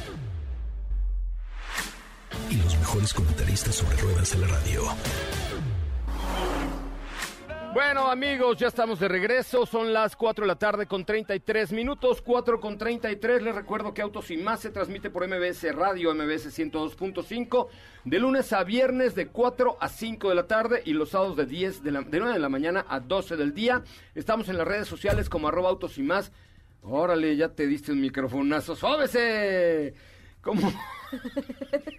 [2.49, 4.81] Y los mejores comentaristas sobre ruedas de la radio.
[7.75, 12.23] Bueno amigos, ya estamos de regreso, son las 4 de la tarde con 33 minutos,
[12.23, 16.57] 4 con 33, les recuerdo que Autos y Más se transmite por MBS Radio, MBS
[16.57, 17.67] 102.5,
[18.03, 21.45] de lunes a viernes de 4 a 5 de la tarde y los sábados de,
[21.45, 23.83] 10 de, la, de 9 de la mañana a 12 del día.
[24.15, 26.31] Estamos en las redes sociales como arroba Autos y Más.
[26.81, 29.93] Órale, ya te diste un microfonazo, ¡sóbese!
[30.41, 30.61] ¿Cómo?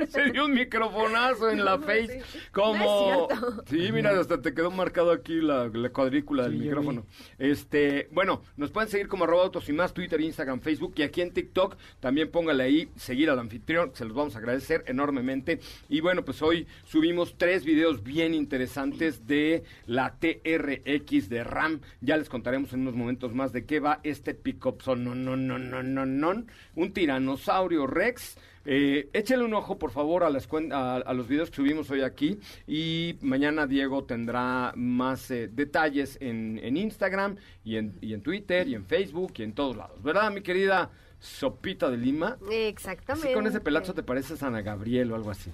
[0.09, 2.23] Se dio un microfonazo en la face.
[2.53, 2.77] Como.
[2.79, 3.65] No es cierto.
[3.67, 7.07] Sí, mira, hasta te quedó marcado aquí la, la cuadrícula del Sí, micrófono.
[7.39, 11.21] Este, bueno, nos pueden seguir como arroba autos y más, Twitter, Instagram, Facebook y aquí
[11.21, 11.77] en TikTok.
[12.01, 15.61] También póngale ahí, seguir al anfitrión, se los vamos a agradecer enormemente.
[15.89, 21.81] Y bueno, pues hoy subimos tres videos bien interesantes de la TRX de RAM.
[22.01, 24.83] Ya les contaremos en unos momentos más de qué va este pick-up.
[24.97, 26.45] No, no, no, no, no, no.
[26.75, 28.37] Un tiranosaurio Rex.
[28.71, 32.03] Eh, échale un ojo, por favor, a, las a, a los videos que subimos hoy
[32.03, 32.39] aquí.
[32.67, 38.69] Y mañana Diego tendrá más eh, detalles en, en Instagram y en, y en Twitter
[38.69, 40.03] y en Facebook y en todos lados.
[40.03, 42.37] ¿Verdad, mi querida Sopita de Lima?
[42.53, 43.29] Exactamente.
[43.29, 45.51] Así con ese pelazo te pareces a Ana Gabriel o algo así.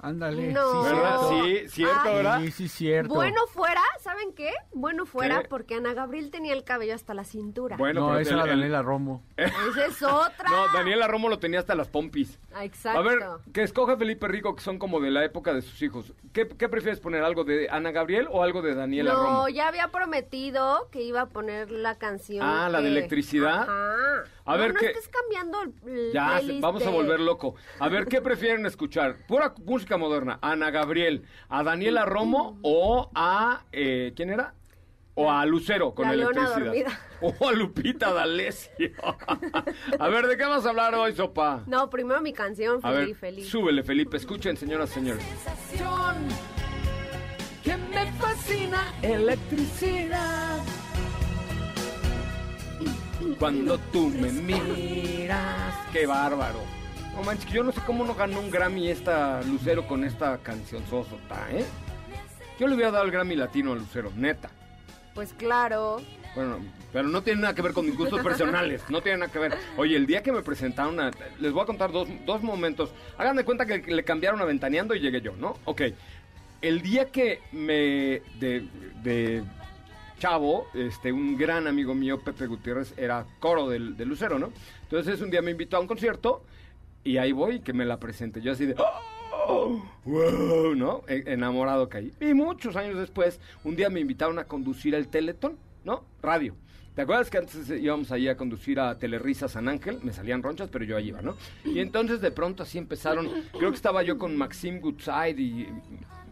[0.00, 0.52] Ándale.
[0.52, 0.84] No.
[0.84, 1.18] Sí, ¿Verdad?
[1.28, 1.44] cierto.
[1.44, 2.14] Sí, cierto, Ay.
[2.14, 2.40] ¿verdad?
[2.40, 3.14] Sí, sí, cierto.
[3.14, 4.52] Bueno fuera, ¿saben qué?
[4.72, 5.48] Bueno fuera ¿Qué?
[5.48, 7.76] porque Ana Gabriel tenía el cabello hasta la cintura.
[7.76, 9.22] Bueno, no, esa era el- Daniela Romo.
[9.36, 10.48] Esa es otra.
[10.50, 12.38] No, Daniela Romo lo tenía hasta las pompis.
[12.54, 12.98] Ah, Exacto.
[13.00, 13.18] A ver,
[13.52, 16.12] que escoja Felipe Rico, que son como de la época de sus hijos.
[16.32, 17.22] ¿Qué, qué prefieres poner?
[17.24, 19.48] ¿Algo de Ana Gabriel o algo de Daniela no, Romo?
[19.48, 22.46] ya había prometido que iba a poner la canción.
[22.46, 23.62] Ah, ¿la de electricidad?
[23.62, 24.24] Ajá.
[24.48, 27.54] A No, ver, no ¿qué- estés cambiando el, Ya, playlist vamos a de- volver loco.
[27.80, 29.16] A ver, ¿qué prefieren escuchar?
[29.26, 30.38] ¿Pura música moderna?
[30.40, 33.64] ¿A Ana Gabriel, a Daniela Romo o a...
[33.72, 34.54] eh, ¿Quién era?
[35.14, 36.60] O a Lucero con La electricidad.
[36.60, 37.00] dormida.
[37.20, 38.90] O a Lupita D'Alessio.
[39.98, 41.64] a ver, ¿de qué vamos a hablar hoy, Sopa?
[41.66, 43.48] No, primero mi canción, A ver, Feliz, feliz.
[43.48, 44.16] súbele, Felipe.
[44.16, 45.24] Escuchen, señoras y señores.
[47.64, 50.60] que me fascina electricidad.
[53.38, 55.74] Cuando tú me miras.
[55.92, 56.60] ¡Qué bárbaro!
[57.14, 60.84] No manches, yo no sé cómo no ganó un Grammy esta Lucero con esta canción
[60.88, 61.64] sosota, ¿eh?
[62.60, 64.50] Yo le hubiera dado el Grammy latino a Lucero, neta.
[65.14, 66.00] Pues claro.
[66.36, 66.58] Bueno,
[66.92, 69.56] pero no tiene nada que ver con mis gustos personales, no tiene nada que ver.
[69.76, 72.90] Oye, el día que me presentaron, a- les voy a contar dos, dos momentos.
[73.16, 75.58] Hagan de cuenta que le cambiaron a Ventaneando y llegué yo, ¿no?
[75.64, 75.82] Ok.
[76.62, 78.68] El día que me, de,
[79.02, 79.42] de
[80.18, 84.52] chavo, este, un gran amigo mío, Pepe Gutiérrez, era coro del, de Lucero, ¿no?
[84.82, 86.44] Entonces un día me invitó a un concierto
[87.04, 88.40] y ahí voy, que me la presente.
[88.40, 88.74] Yo así de...
[89.46, 89.82] ¡Oh!
[90.04, 90.74] ¡Wow!
[90.74, 91.02] ¿No?
[91.08, 92.12] E- Enamorado caí.
[92.20, 96.04] Y muchos años después, un día me invitaron a conducir el Teletón, ¿no?
[96.22, 96.54] Radio.
[96.94, 100.00] ¿Te acuerdas que antes íbamos ahí a conducir a Telerisa San Ángel?
[100.02, 101.36] Me salían ronchas, pero yo ahí iba, ¿no?
[101.64, 105.68] Y entonces de pronto así empezaron, creo que estaba yo con Maxim Goodside y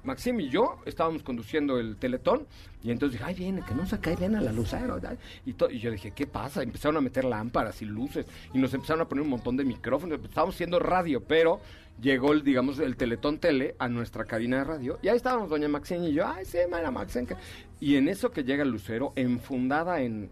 [0.07, 2.47] Maxim y yo estábamos conduciendo el Teletón
[2.83, 4.99] y entonces dije, ay, viene, que no se cae bien a la lucero.
[5.45, 6.63] Y, y yo dije, ¿qué pasa?
[6.63, 10.21] Empezaron a meter lámparas y luces y nos empezaron a poner un montón de micrófonos.
[10.25, 11.61] Estábamos haciendo radio, pero
[12.01, 16.05] llegó, digamos, el Teletón Tele a nuestra cabina de radio y ahí estábamos doña Maxim
[16.05, 17.27] y yo, ay, sí, mira, Maxim.
[17.27, 17.37] que-".
[17.81, 20.31] Y en eso que llega el lucero, enfundada en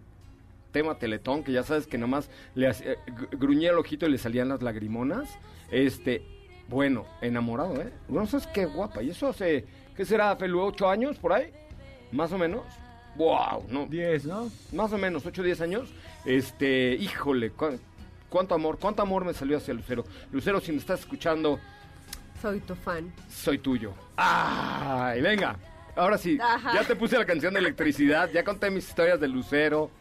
[0.72, 4.48] tema Teletón, que ya sabes que nomás le gr- gruñía el ojito y le salían
[4.48, 5.38] las lagrimonas.
[5.70, 6.22] Este,
[6.68, 7.92] bueno, enamorado, ¿eh?
[8.08, 9.02] No sabes qué guapa.
[9.02, 9.64] Y eso hace,
[9.96, 10.60] ¿qué será, Felu?
[10.62, 11.52] ¿Ocho años por ahí?
[12.12, 12.62] Más o menos.
[13.16, 13.64] ¡Wow!
[13.68, 14.50] No, 10, ¿no?
[14.72, 15.88] más o menos, ocho o diez años.
[16.24, 17.78] Este, híjole, cu-
[18.28, 20.04] cuánto amor, cuánto amor me salió hacia Lucero.
[20.32, 21.60] Lucero, si me estás escuchando,
[22.42, 23.12] Soy tu fan.
[23.30, 23.92] soy tuyo.
[24.16, 25.56] ¡Ay, venga!
[25.96, 26.74] ahora sí, Ajá.
[26.74, 29.92] ya te puse la canción de electricidad, ya conté mis historias de Lucero,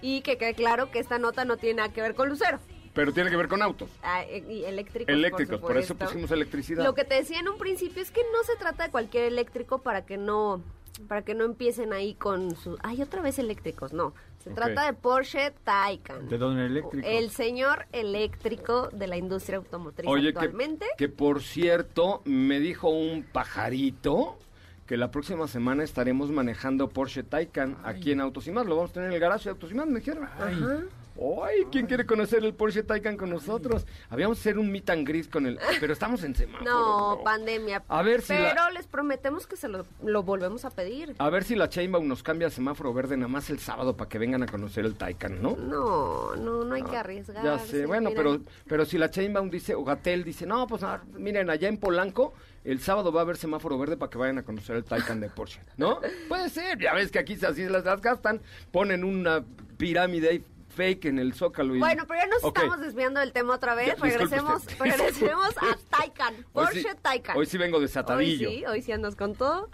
[0.00, 2.58] Y que quede claro que esta nota no tiene nada que ver con Lucero.
[2.96, 3.90] Pero tiene que ver con autos.
[4.02, 5.14] Ah, e- y eléctricos.
[5.14, 6.82] Eléctricos, por, eso pusimos electricidad.
[6.82, 9.78] Lo que te decía en un principio es que no se trata de cualquier eléctrico
[9.82, 10.62] para que no
[11.08, 14.94] para que no empiecen ahí con sus ay otra vez eléctricos no se trata de
[14.94, 17.06] Porsche Taycan De don eléctrico.
[17.06, 23.24] el señor eléctrico de la industria automotriz Oye, actualmente que por cierto, me dijo un
[23.24, 24.38] pajarito
[24.86, 28.66] que la próxima semana estaremos manejando Porsche Taycan aquí en Autos y Más.
[28.66, 30.24] Lo vamos a tener en el garaje de Autos y Más, me dijeron.
[30.24, 30.84] Ajá.
[31.18, 33.86] Ay, ¿quién quiere conocer el Porsche Taycan con nosotros?
[34.10, 36.64] Habíamos hacer un meet and greet con él, pero estamos en semáforo.
[36.70, 40.70] no pandemia A ver si la- pero les prometemos que se lo, lo volvemos a
[40.70, 43.96] pedir A ver si la Chainbaum nos cambia a semáforo verde nada más el sábado
[43.96, 45.56] para que vengan a conocer el Taycan, ¿no?
[45.56, 49.74] no no no hay que arriesgar Ya sé, bueno, pero, pero si la Chainbaum dice,
[49.74, 53.36] o Gatel dice, no, pues ah, miren, allá en Polanco, el sábado va a haber
[53.36, 56.00] semáforo verde para que vayan a conocer el Taycan de Porsche, ¿no?
[56.28, 58.40] Puede ser, ya ves que aquí así las, las gastan,
[58.72, 59.44] ponen una
[59.78, 60.44] pirámide ahí
[60.76, 61.74] fake en el Zócalo.
[61.74, 61.78] Y...
[61.78, 63.88] Bueno, pero ya nos estamos desviando del tema otra vez.
[63.88, 67.36] Ya, regresemos, regresemos a Taycan, Porsche sí- Taycan.
[67.36, 68.48] Hoy sí vengo desatadillo.
[68.48, 69.68] Hoy sí, hoy sí andas con todo.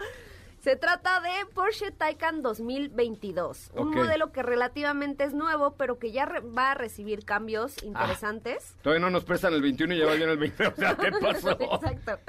[0.61, 6.25] Se trata de Porsche Taycan 2022, un modelo que relativamente es nuevo, pero que ya
[6.57, 8.77] va a recibir cambios interesantes.
[8.81, 11.11] Todavía no nos prestan el 21 y ya va bien el 20, o sea, ¿qué
[11.21, 11.51] pasó?
[11.51, 12.19] Exacto.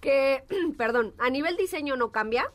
[0.00, 0.44] Que,
[0.78, 2.48] perdón, a nivel diseño no cambia.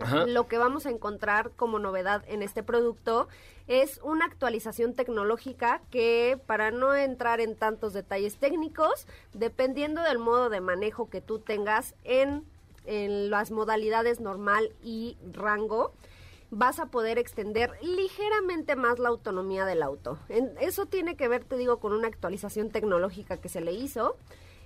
[0.00, 0.26] Ajá.
[0.26, 3.28] Lo que vamos a encontrar como novedad en este producto
[3.68, 10.50] es una actualización tecnológica que, para no entrar en tantos detalles técnicos, dependiendo del modo
[10.50, 12.44] de manejo que tú tengas en,
[12.86, 15.92] en las modalidades normal y rango,
[16.50, 20.18] vas a poder extender ligeramente más la autonomía del auto.
[20.28, 24.16] En- eso tiene que ver, te digo, con una actualización tecnológica que se le hizo.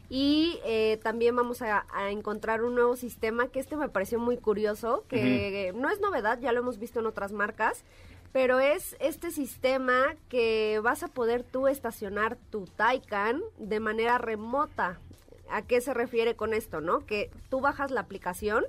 [0.09, 4.37] Y eh, también vamos a, a encontrar un nuevo sistema que este me pareció muy
[4.37, 7.83] curioso, que no es novedad, ya lo hemos visto en otras marcas,
[8.37, 15.01] pero es este sistema que vas a poder tú estacionar tu Taycan de manera remota.
[15.49, 17.07] ¿A qué se refiere con esto, no?
[17.07, 18.67] Que tú bajas la aplicación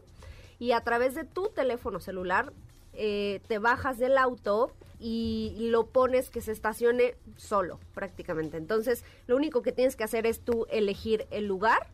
[0.58, 2.54] y a través de tu teléfono celular
[2.94, 8.56] eh, te bajas del auto y lo pones que se estacione solo prácticamente.
[8.56, 11.90] Entonces, lo único que tienes que hacer es tú elegir el lugar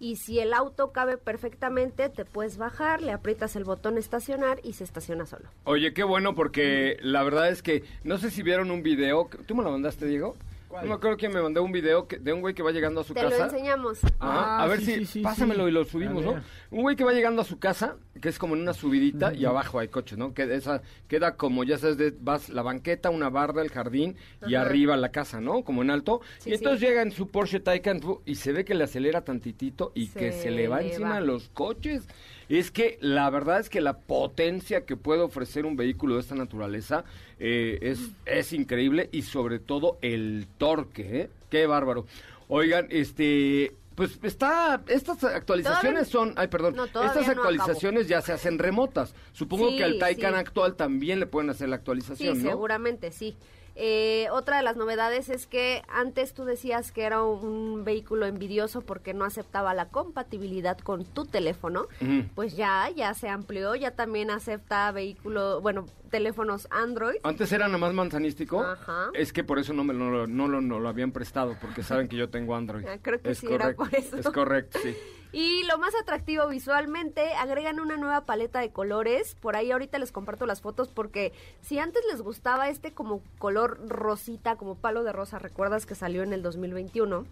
[0.00, 4.74] y si el auto cabe perfectamente, te puedes bajar, le aprietas el botón estacionar y
[4.74, 5.48] se estaciona solo.
[5.64, 9.38] Oye, qué bueno porque la verdad es que no sé si vieron un video, que-
[9.38, 10.36] ¿tú me lo mandaste, Diego?
[10.70, 13.00] No me acuerdo quién me mandó un video que- de un güey que va llegando
[13.02, 13.38] a su Te casa.
[13.38, 14.00] lo enseñamos.
[14.18, 15.68] Ah, a ver sí, si, sí, sí, pásamelo sí.
[15.68, 16.32] y lo subimos, ¿no?
[16.72, 19.44] Un güey que va llegando a su casa, que es como en una subidita y
[19.44, 20.34] abajo hay coches, ¿no?
[20.34, 24.54] Que esa queda como, ya sabes, de- vas la banqueta, una barra, el jardín y
[24.54, 24.66] Ajá.
[24.66, 25.62] arriba la casa, ¿no?
[25.64, 26.20] Como en alto.
[26.38, 26.86] Sí, y entonces sí.
[26.86, 30.50] llega en su Porsche Taycan y se ve que le acelera tantitito y que Se
[30.50, 31.16] le va encima va.
[31.16, 32.06] a los coches.
[32.48, 36.34] Es que la verdad es que la potencia que puede ofrecer un vehículo de esta
[36.34, 37.04] naturaleza
[37.40, 41.30] eh, es, es increíble y sobre todo el torque, ¿eh?
[41.50, 42.06] Qué bárbaro.
[42.48, 48.20] Oigan, este, pues está, estas actualizaciones Todavía- son, ay perdón, No, estas no actualizaciones ya
[48.22, 49.14] se hacen remotas.
[49.32, 50.38] Supongo Sí, que al Taycan sí.
[50.40, 52.50] actual también le pueden hacer la Sí, actualización, ¿no?
[52.50, 53.36] seguramente sí.
[53.76, 58.82] Eh, otra de las novedades es que antes tú decías que era un vehículo envidioso
[58.82, 61.88] porque no aceptaba la compatibilidad con tu teléfono.
[62.34, 67.16] Pues ya, ya se amplió, ya también acepta vehículo, bueno, teléfonos Android.
[67.24, 68.60] Antes era nada más manzanístico.
[68.62, 69.10] Ajá.
[69.14, 72.06] Es que por eso no me lo, no, lo, no lo habían prestado, porque saben
[72.08, 72.84] que yo tengo Android.
[72.94, 74.16] Ah, creo que es sí era correcto, por eso.
[74.18, 74.94] Es correcto, sí.
[75.34, 79.34] Y lo más atractivo visualmente, agregan una nueva paleta de colores.
[79.40, 83.80] Por ahí ahorita les comparto las fotos porque si antes les gustaba este como color
[83.88, 87.26] rosita, como palo de rosa, ¿recuerdas que salió en el 2021?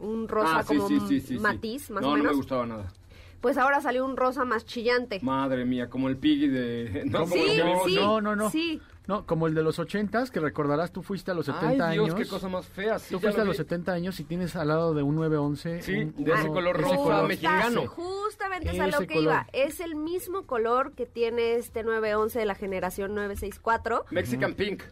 [0.00, 1.38] Un rosa Ah, sí, como sí, sí, sí, sí.
[1.38, 2.32] matiz, más no, o No, menos.
[2.32, 2.92] me gustaba nada.
[3.40, 5.20] Pues ahora salió un rosa más chillante.
[5.22, 7.02] Madre mía, como el Piggy de...
[7.10, 8.50] No, Sí, no, sí, no, no, no.
[8.50, 8.80] sí.
[9.06, 12.06] No, como el de los ochentas, que recordarás, tú fuiste a los 70 Ay, Dios,
[12.10, 12.18] años.
[12.18, 12.98] qué cosa más fea.
[12.98, 13.64] sí, Tú fuiste a lo los vi.
[13.64, 15.82] 70 años y tienes al lado de un 911.
[15.82, 17.28] Sí, un- de ese uno- color rosa color.
[17.28, 17.86] mexicano.
[17.86, 19.22] Justa- Justamente es a lo que color.
[19.22, 19.46] iba.
[19.52, 24.04] Es el mismo color que tiene este 911 de la generación 964.
[24.10, 24.82] Mexican Pink.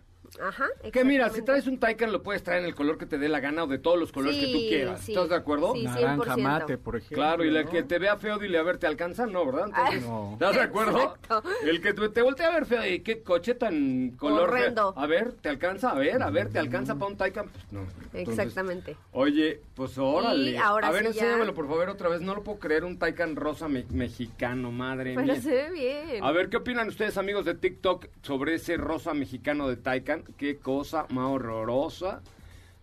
[0.40, 0.66] Ajá.
[0.92, 3.29] Que mira, si traes un Taycan lo puedes traer en el color que te dé
[3.29, 5.01] la gana o de todos los colores que tú quieras.
[5.03, 5.12] sí.
[5.12, 5.75] ¿Estás de acuerdo?
[5.75, 6.42] Sí, Naranja 100%.
[6.42, 7.16] mate, por ejemplo.
[7.16, 7.71] Claro, y el ¿no?
[7.71, 9.27] que te vea feo, dile a ver, ¿te alcanza?
[9.27, 9.66] No, ¿verdad?
[9.68, 10.31] Entonces, Ay, No.
[10.33, 10.99] ¿Estás de acuerdo?
[11.03, 11.42] exacto.
[11.64, 14.49] El que te, te voltea a ver feo, ¿y qué coche tan color?
[14.49, 14.95] Horrendo.
[14.97, 15.90] A ver, ¿te alcanza?
[15.90, 17.49] A ver, a ver, ¿te alcanza para un Taycan?
[17.49, 17.81] Pues no.
[18.14, 18.97] Entonces, Exactamente.
[19.12, 20.53] Oye, pues órale.
[20.53, 22.21] Y ahora a ver, sí ya- enséñamelo por favor otra vez.
[22.23, 25.40] No lo puedo creer, un Taycan rosa me- mexicano, madre Pero mía.
[25.42, 26.25] se ve bien.
[26.25, 30.21] A ver, ¿qué opinan ustedes, amigos de TikTok, sobre ese rosa mexicano de Taycan?
[30.37, 32.22] Qué cosa más horrorosa.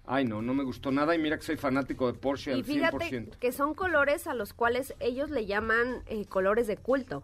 [0.05, 1.15] Ay, no, no me gustó nada.
[1.15, 3.37] Y mira que soy fanático de Porsche y al fíjate 100%.
[3.37, 7.23] que son colores a los cuales ellos le llaman eh, colores de culto.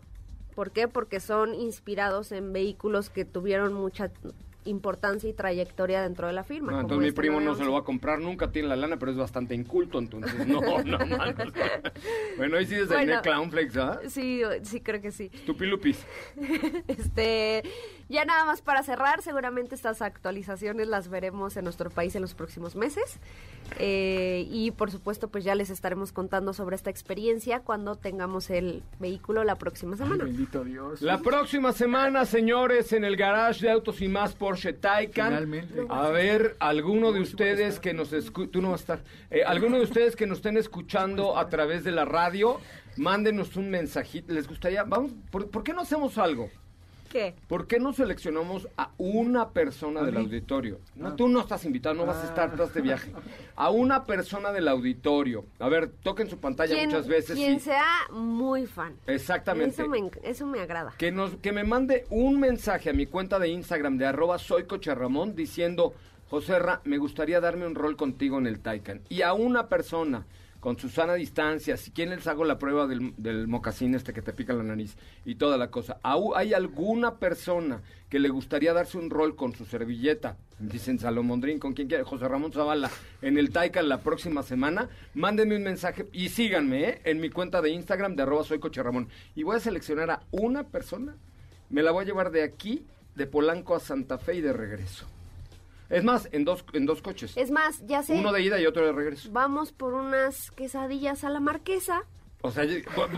[0.54, 0.88] ¿Por qué?
[0.88, 4.12] Porque son inspirados en vehículos que tuvieron mucha
[4.66, 6.72] importancia y trayectoria dentro de la firma.
[6.72, 7.60] No, entonces mi este primo no 911.
[7.62, 10.62] se lo va a comprar nunca, tiene la lana, pero es bastante inculto, entonces no,
[10.84, 11.36] no mames.
[12.38, 13.22] Bueno, ahí sí desayuné Bueno.
[13.22, 14.00] Clownflakes, ¿ah?
[14.08, 15.30] Sí, sí, creo que sí.
[15.46, 16.06] Tupilupis.
[16.88, 17.64] Este,
[18.10, 22.34] ya nada más para cerrar, seguramente estas actualizaciones las veremos en nuestro país en los
[22.36, 23.20] próximos meses.
[23.80, 28.84] Eh, y por supuesto, pues ya les estaremos contando sobre esta experiencia cuando tengamos el
[29.00, 30.24] vehículo la próxima Ay, semana.
[30.24, 31.02] bendito Dios.
[31.02, 35.30] La próxima semana, señores, en el garage de Autos y Más Porsche Taycan.
[35.30, 35.86] Finalmente.
[35.90, 39.78] A ver, alguno de ustedes que nos escu- tú no vas a estar, Eh, alguno
[39.78, 42.60] de ustedes que nos estén escuchando a través de la radio,
[42.98, 44.32] mándenos un mensajito.
[44.32, 44.84] ¿Les gustaría?
[44.84, 46.50] Vamos, ¿por, por qué no hacemos algo?
[47.16, 47.34] ¿Qué?
[47.48, 50.82] ¿Por qué no seleccionamos a una persona del auditorio?
[50.96, 51.16] No, Ah.
[51.16, 53.14] tú no estás invitado, no vas a estar, estás de viaje.
[53.56, 55.46] A una persona del auditorio.
[55.60, 57.38] A ver, toquen su pantalla Quien, muchas veces.
[57.38, 58.98] quien y- sea muy fan.
[59.08, 59.82] Exactamente.
[59.82, 60.94] Eso me, enc- eso me agrada.
[60.98, 64.66] Que, nos, que me mande un mensaje a mi cuenta de Instagram de arroba soy
[64.66, 65.94] Coche Ramón diciendo,
[66.30, 69.00] José Ra, me gustaría darme un rol contigo en el Taycan.
[69.08, 70.26] Y a una persona
[70.66, 74.34] con su sana distancia, si quieren les hago la prueba del, mocasín este que te
[74.34, 76.00] pica la nariz y toda la cosa.
[76.02, 80.38] ¿Hay alguna persona que le gustaría darse un rol con su servilleta?
[80.58, 82.90] Dicen Salomondrín, con quien quiera, José Ramón Zavala,
[83.22, 84.90] en el Taycan la próxima semana.
[85.14, 87.02] Mándenme un mensaje y síganme ¿eh?
[87.04, 88.82] en mi cuenta de Instagram de arroba soy Coche.
[89.36, 91.16] Y voy a seleccionar a una persona
[91.70, 95.06] me la voy a llevar de aquí, de Polanco a Santa Fe y de regreso.
[95.90, 97.34] Es más, en dos, en dos coches.
[97.38, 98.14] Es más, ya sé.
[98.18, 99.30] Uno de ida y otro de regreso.
[99.32, 102.04] Vamos por unas quesadillas a la marquesa.
[102.42, 102.64] O sea,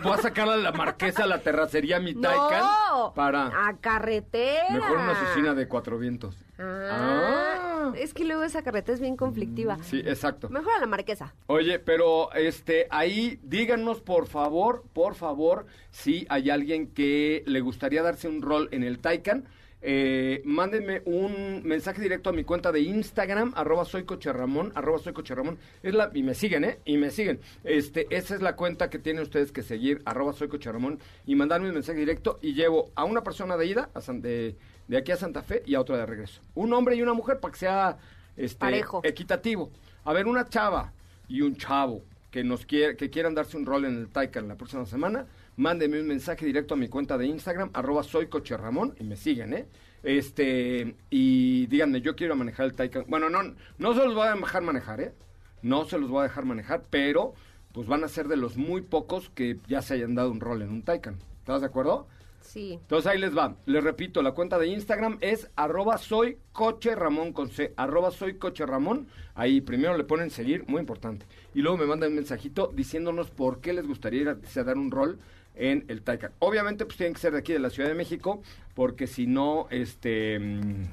[0.03, 4.69] voy a sacar a la marquesa a la terracería mi Taycan No, para a carretera.
[4.71, 6.37] mejor una oficina de cuatro vientos.
[6.59, 7.93] Ah, Ah.
[7.97, 9.77] Es que luego esa carretera es bien conflictiva.
[9.83, 10.49] Sí, exacto.
[10.49, 11.33] Mejor a la marquesa.
[11.47, 18.03] Oye, pero este ahí díganos por favor, por favor, si hay alguien que le gustaría
[18.03, 19.45] darse un rol en el Taycan.
[19.81, 24.97] Eh, mándenme un mensaje directo a mi cuenta de Instagram, arroba soy coche Ramón, arroba
[24.99, 25.59] soy coche Ramón.
[25.83, 26.79] Es la, y me siguen, ¿eh?
[26.85, 27.39] Y me siguen.
[27.63, 31.35] Este, esa es la cuenta que tienen ustedes que seguir, arroba soy coche Ramón, y
[31.35, 34.55] mandarme un mensaje directo y llevo a una persona de ida, a San- de,
[34.87, 36.41] de aquí a Santa Fe, y a otra de regreso.
[36.55, 37.97] Un hombre y una mujer para que sea
[38.35, 39.01] este, Parejo.
[39.03, 39.71] equitativo.
[40.05, 40.91] A ver, una chava
[41.27, 42.01] y un chavo
[42.31, 45.25] que nos quiere, que quieran darse un rol en el Taycan la próxima semana,
[45.57, 49.17] mándenme un mensaje directo a mi cuenta de Instagram, arroba soy coche Ramón, y me
[49.17, 49.67] siguen, ¿eh?
[50.03, 53.05] Este, y díganme, yo quiero manejar el Taycan.
[53.07, 55.13] Bueno, no, no se los voy a dejar manejar, ¿eh?
[55.61, 57.33] No se los voy a dejar manejar, pero
[57.73, 60.61] pues van a ser de los muy pocos que ya se hayan dado un rol
[60.61, 61.17] en un Taycan.
[61.39, 62.07] ¿Estás de acuerdo?
[62.41, 62.73] Sí.
[62.73, 63.57] Entonces ahí les va.
[63.65, 67.73] Les repito, la cuenta de Instagram es arroba soy coche Ramón con C.
[67.75, 69.07] Arroba soy coche Ramón.
[69.35, 71.25] Ahí primero le ponen seguir, muy importante.
[71.53, 74.91] Y luego me mandan un mensajito diciéndonos por qué les gustaría irse a dar un
[74.91, 75.19] rol
[75.57, 76.31] en el Taycan.
[76.39, 78.41] Obviamente pues tienen que ser de aquí de la Ciudad de México,
[78.73, 80.85] porque si no, este, mm,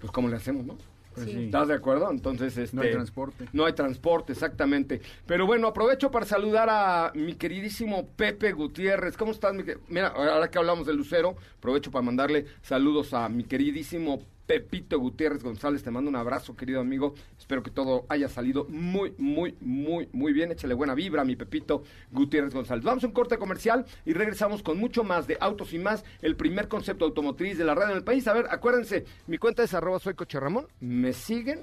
[0.00, 0.76] pues cómo le hacemos, ¿no?
[1.14, 1.44] Pues Sí.
[1.46, 2.10] ¿Estás de acuerdo?
[2.10, 2.76] Entonces, este...
[2.76, 3.46] No hay transporte.
[3.54, 5.00] No hay transporte, exactamente.
[5.26, 9.16] Pero bueno, aprovecho para saludar a mi queridísimo Pepe Gutiérrez.
[9.16, 9.54] ¿Cómo estás?
[9.54, 14.98] mi Mira, ahora que hablamos de Lucero, aprovecho para mandarle saludos a mi queridísimo Pepito
[14.98, 15.82] Gutiérrez González.
[15.82, 17.14] Te mando un abrazo, querido amigo.
[17.38, 20.52] Espero que todo haya salido muy, muy, muy, muy bien.
[20.52, 21.82] Échale buena vibra a mi Pepito
[22.12, 22.84] Gutiérrez González.
[22.84, 26.36] Vamos a un corte comercial y regresamos con mucho más de Autos y Más, el
[26.36, 28.26] primer concepto automotriz de la radio en el país.
[28.28, 30.66] A ver, acuérdense, mi cuenta es arroba soy coche Ramón.
[30.80, 31.60] Me siguen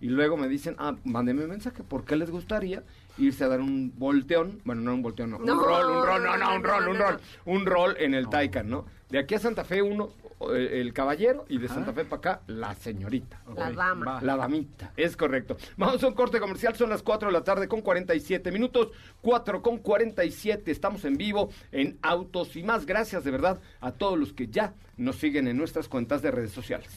[0.00, 2.82] y luego me dicen, ah, mándenme un mensaje, ¿por qué les gustaría
[3.18, 4.60] irse a dar un volteón?
[4.64, 6.96] Bueno, no un volteón, no, No, un rol, un rol, no, no, un rol, un
[6.98, 8.84] rol, un rol en el Taycan, ¿no?
[9.08, 10.10] De aquí a Santa Fe uno,
[10.40, 13.40] el caballero, y de Santa Fe para acá, la señorita.
[13.56, 14.20] La dama.
[14.22, 15.56] La damita, es correcto.
[15.76, 18.88] Vamos a un corte comercial, son las 4 de la tarde con 47 minutos,
[19.22, 22.86] 4 con 47, estamos en vivo en Autos y más.
[22.86, 26.52] Gracias de verdad a todos los que ya nos siguen en nuestras cuentas de redes
[26.52, 26.88] sociales.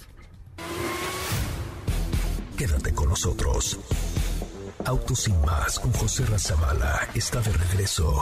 [2.58, 3.80] Quédate con nosotros.
[4.86, 8.22] Autos sin más con José Razabala está de regreso.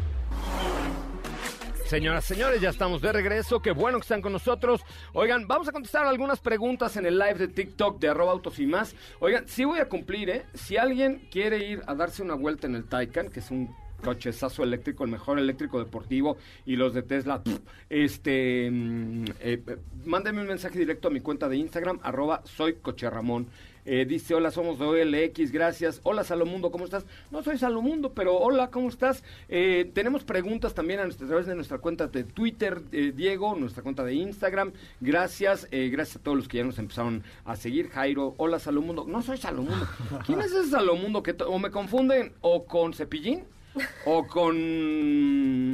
[1.91, 3.59] Señoras, señores, ya estamos de regreso.
[3.59, 4.79] Qué bueno que están con nosotros.
[5.11, 8.65] Oigan, vamos a contestar algunas preguntas en el live de TikTok de arroba autos y
[8.65, 8.95] más.
[9.19, 10.45] Oigan, sí voy a cumplir, ¿eh?
[10.53, 14.63] Si alguien quiere ir a darse una vuelta en el Taycan, que es un cochezazo
[14.63, 17.41] eléctrico, el mejor eléctrico deportivo, y los de Tesla,
[17.89, 23.09] este, mm, eh, eh, un mensaje directo a mi cuenta de Instagram, arroba soy coche
[23.09, 23.47] Ramón.
[23.85, 26.01] Eh, dice, hola, somos de OLX, gracias.
[26.03, 27.05] Hola, Salomundo, ¿cómo estás?
[27.31, 29.23] No soy Salomundo, pero hola, ¿cómo estás?
[29.49, 33.55] Eh, tenemos preguntas también a, nuestra- a través de nuestra cuenta de Twitter, eh, Diego,
[33.55, 34.71] nuestra cuenta de Instagram.
[34.99, 37.89] Gracias, eh, gracias a todos los que ya nos empezaron a seguir.
[37.89, 39.05] Jairo, hola, Salomundo.
[39.07, 39.87] No soy Salomundo.
[40.25, 43.45] ¿Quién es ese Salomundo que o me confunden o con Cepillín
[44.05, 44.55] o con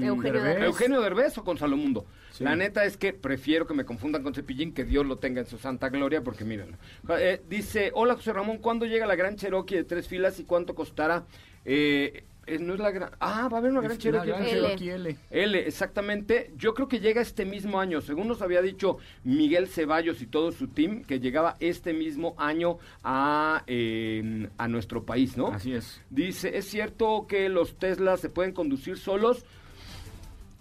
[0.04, 0.64] Eugenio Derbez.
[0.64, 2.06] Eugenio Derbez o con Salomundo?
[2.38, 2.44] Sí.
[2.44, 5.48] La neta es que prefiero que me confundan con Cepillín, que Dios lo tenga en
[5.48, 6.78] su santa gloria, porque mírenlo.
[7.18, 10.76] Eh, dice, hola José Ramón, ¿cuándo llega la gran Cherokee de tres filas y cuánto
[10.76, 11.26] costará?
[11.66, 13.10] Eh, eh, no es la gran...
[13.20, 14.28] Ah, va a haber una gran Cherokee.
[14.28, 14.52] gran L.
[14.52, 15.18] Cherokee L.
[15.32, 16.54] L, exactamente.
[16.56, 18.00] Yo creo que llega este mismo año.
[18.02, 22.78] Según nos había dicho Miguel Ceballos y todo su team, que llegaba este mismo año
[23.04, 25.48] a, eh, a nuestro país, ¿no?
[25.48, 26.02] Así es.
[26.10, 29.44] Dice, ¿es cierto que los Teslas se pueden conducir solos?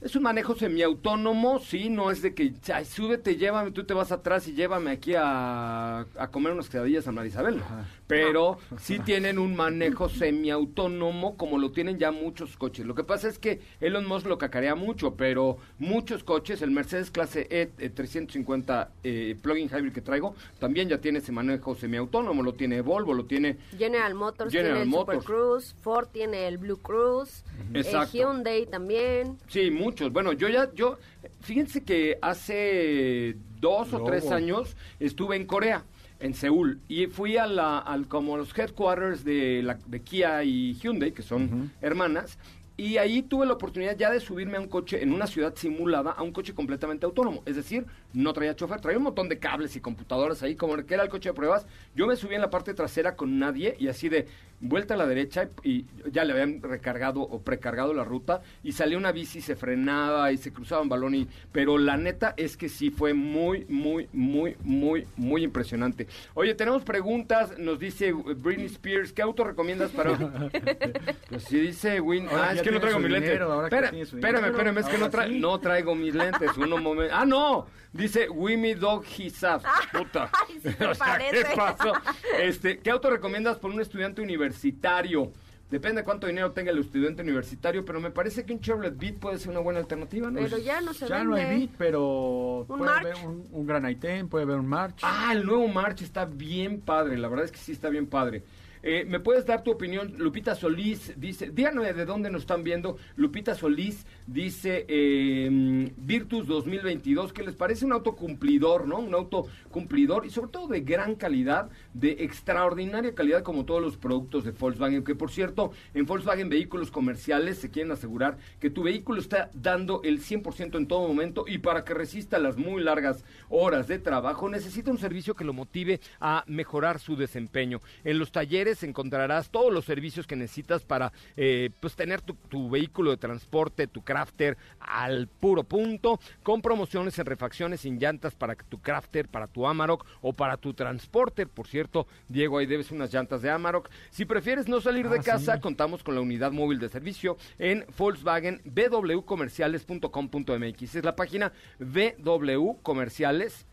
[0.00, 4.12] Es un manejo semiautónomo, sí, no es de que, ay, súbete, llévame, tú te vas
[4.12, 7.62] atrás y llévame aquí a, comer unas quesadillas a Marisabel.
[8.06, 12.86] Pero sí tienen un manejo semiautónomo como lo tienen ya muchos coches.
[12.86, 17.10] Lo que pasa es que Elon Musk lo cacarea mucho, pero muchos coches, el Mercedes
[17.10, 22.42] clase E eh, 350 eh, plug-in hybrid que traigo, también ya tiene ese manejo semiautónomo,
[22.42, 25.24] lo tiene Volvo, lo tiene General Motors General tiene el Motors.
[25.24, 27.44] Super Cruise, Ford tiene el Blue Cruise,
[27.74, 27.82] eh.
[28.12, 29.38] Hyundai también.
[29.48, 30.12] Sí, muchos.
[30.12, 30.98] Bueno, yo ya, yo,
[31.40, 35.84] fíjense que hace dos o tres años estuve en Corea,
[36.20, 40.74] en Seúl, y fui a la, al, como los headquarters de, la, de Kia y
[40.74, 42.38] Hyundai, que son hermanas,
[42.78, 46.10] y ahí tuve la oportunidad ya de subirme a un coche en una ciudad simulada,
[46.10, 47.42] a un coche completamente autónomo.
[47.46, 47.86] Es decir,
[48.16, 51.10] no traía chofer, traía un montón de cables y computadoras ahí, como que era el
[51.10, 51.66] coche de pruebas.
[51.94, 54.26] Yo me subí en la parte trasera con nadie y así de
[54.58, 58.96] vuelta a la derecha y, ya le habían recargado o precargado la ruta y salía
[58.96, 61.14] una bici, se frenaba y se cruzaba un balón.
[61.14, 66.06] Y, pero la neta es que sí fue muy, muy, muy, muy, muy impresionante.
[66.32, 70.16] Oye, tenemos preguntas, nos dice Britney Spears, ¿qué auto recomiendas para...?
[71.28, 72.28] pues si dice Win...
[72.28, 73.30] Ahora Ah, es que no traigo mis lentes.
[73.30, 75.38] dinero, Espera, espérame, espérame, es que no, tra- sí.
[75.38, 76.50] no traigo mis lentes.
[76.56, 77.12] Uno momento.
[77.14, 77.66] Ah, no.
[77.92, 79.62] Dice Wimmy Dog Hisab.
[79.92, 80.30] Puta.
[80.48, 81.44] Ay, sí se O sea, parece.
[81.48, 81.92] ¿Qué pasó?
[82.40, 85.32] Este, ¿qué auto recomiendas por un estudiante universitario?
[85.70, 89.16] Depende de cuánto dinero tenga el estudiante universitario, pero me parece que un Chevrolet Beat
[89.16, 90.40] puede ser una buena alternativa, ¿no?
[90.40, 91.30] Pero ya no se Ya vende.
[91.30, 93.00] no hay beat, pero Un puede March.
[93.06, 94.98] haber un, un Gran Item, puede haber un March.
[95.02, 98.44] Ah, el nuevo March está bien padre, la verdad es que sí está bien padre.
[98.84, 100.14] Eh, ¿Me puedes dar tu opinión?
[100.18, 102.96] Lupita Solís dice, díganme de dónde nos están viendo.
[103.16, 108.98] Lupita Solís dice eh, Virtus 2022, que les parece un auto cumplidor, ¿no?
[108.98, 113.96] Un auto cumplidor y sobre todo de gran calidad, de extraordinaria calidad como todos los
[113.96, 115.04] productos de Volkswagen.
[115.04, 120.00] Que por cierto, en Volkswagen Vehículos Comerciales se quieren asegurar que tu vehículo está dando
[120.02, 124.48] el 100% en todo momento y para que resista las muy largas horas de trabajo
[124.48, 127.80] necesita un servicio que lo motive a mejorar su desempeño.
[128.04, 132.70] En los talleres encontrarás todos los servicios que necesitas para eh, pues tener tu, tu
[132.70, 138.54] vehículo de transporte, tu crafter al puro punto, con promociones en refacciones sin llantas para
[138.54, 141.48] tu crafter, para tu Amarok o para tu transporter.
[141.48, 143.90] Por cierto, Diego, ahí debes unas llantas de Amarok.
[144.10, 145.60] Si prefieres no salir de Ah, casa, sí.
[145.60, 150.94] contamos con la unidad móvil de servicio en Volkswagen www.comerciales.com.mx.
[150.94, 153.66] Es la página www.comerciales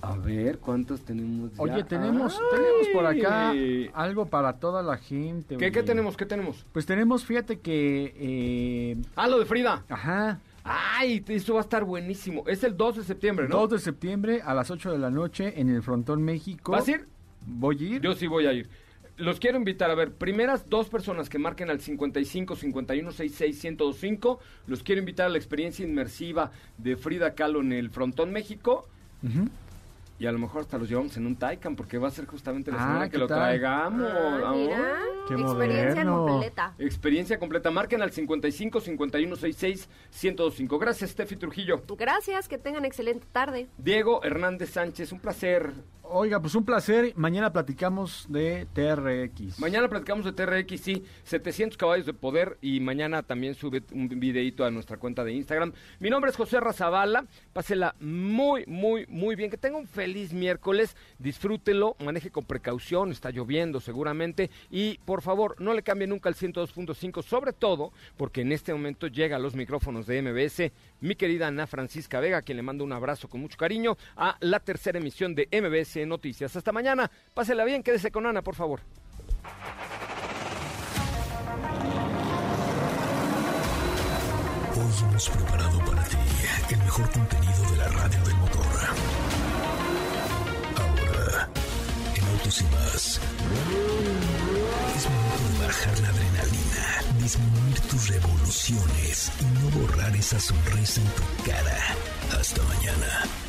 [0.00, 1.62] a ver, ¿cuántos tenemos ya?
[1.62, 2.56] Oye, tenemos, ¡Ay!
[2.56, 3.52] tenemos por acá
[3.94, 5.56] algo para toda la gente.
[5.56, 6.16] ¿Qué, qué tenemos?
[6.16, 6.64] ¿Qué tenemos?
[6.72, 8.14] Pues tenemos, fíjate que...
[8.16, 9.84] eh, Ah, lo de Frida.
[9.88, 10.40] ajá,
[10.70, 12.44] Ay, eso va a estar buenísimo.
[12.46, 13.56] Es el 2 de septiembre, ¿no?
[13.56, 16.72] 2 de septiembre a las 8 de la noche en el Frontón México.
[16.72, 17.08] ¿Vas a ir?
[17.46, 18.00] Voy a ir.
[18.02, 18.68] Yo sí voy a ir.
[19.16, 24.38] Los quiero invitar a ver, primeras dos personas que marquen al 55 51 66 1025,
[24.68, 28.86] los quiero invitar a la experiencia inmersiva de Frida Kahlo en el Frontón México.
[29.24, 29.48] Ujú.
[30.20, 32.72] Y a lo mejor hasta los llevamos en un Taycan, porque va a ser justamente
[32.72, 33.38] la Ah, semana que ¿qué lo tal?
[33.38, 34.10] traigamos.
[34.12, 34.98] Ah, mira,
[35.28, 36.26] Qué experiencia moderno.
[36.26, 36.74] completa.
[36.78, 37.70] Experiencia completa.
[37.70, 40.78] Marquen al 55 51 66 1025.
[40.78, 41.82] Gracias, Steffi Trujillo.
[41.96, 43.68] Gracias, que tengan excelente tarde.
[43.78, 45.72] Diego Hernández Sánchez, un placer.
[46.10, 47.12] Oiga, pues un placer.
[47.16, 49.60] Mañana platicamos de TRX.
[49.60, 54.64] Mañana platicamos de TRX, sí, 700 caballos de poder y mañana también sube un videito
[54.64, 55.74] a nuestra cuenta de Instagram.
[56.00, 59.50] Mi nombre es José Razabala, pásela muy, muy, muy bien.
[59.50, 65.56] Que tenga un feliz miércoles, disfrútelo, maneje con precaución, está lloviendo seguramente y por favor
[65.58, 69.54] no le cambie nunca al 102.5, sobre todo porque en este momento llega a los
[69.54, 73.56] micrófonos de MBS mi querida Ana Francisca Vega, quien le mando un abrazo con mucho
[73.56, 75.48] cariño a la tercera emisión de
[76.06, 76.54] Noticias.
[76.54, 77.10] Hasta mañana.
[77.34, 78.80] Pásela bien, quédese con Ana, por favor.
[84.74, 86.16] Hoy hemos preparado para ti
[86.70, 88.66] el mejor contenido de la radio del motor.
[90.76, 91.48] Ahora,
[92.14, 93.20] en Autos y más,
[94.96, 101.08] es momento de bajar la adrenalina, disminuir tus revoluciones y no borrar esa sonrisa en
[101.08, 101.76] tu cara.
[102.38, 103.47] Hasta mañana.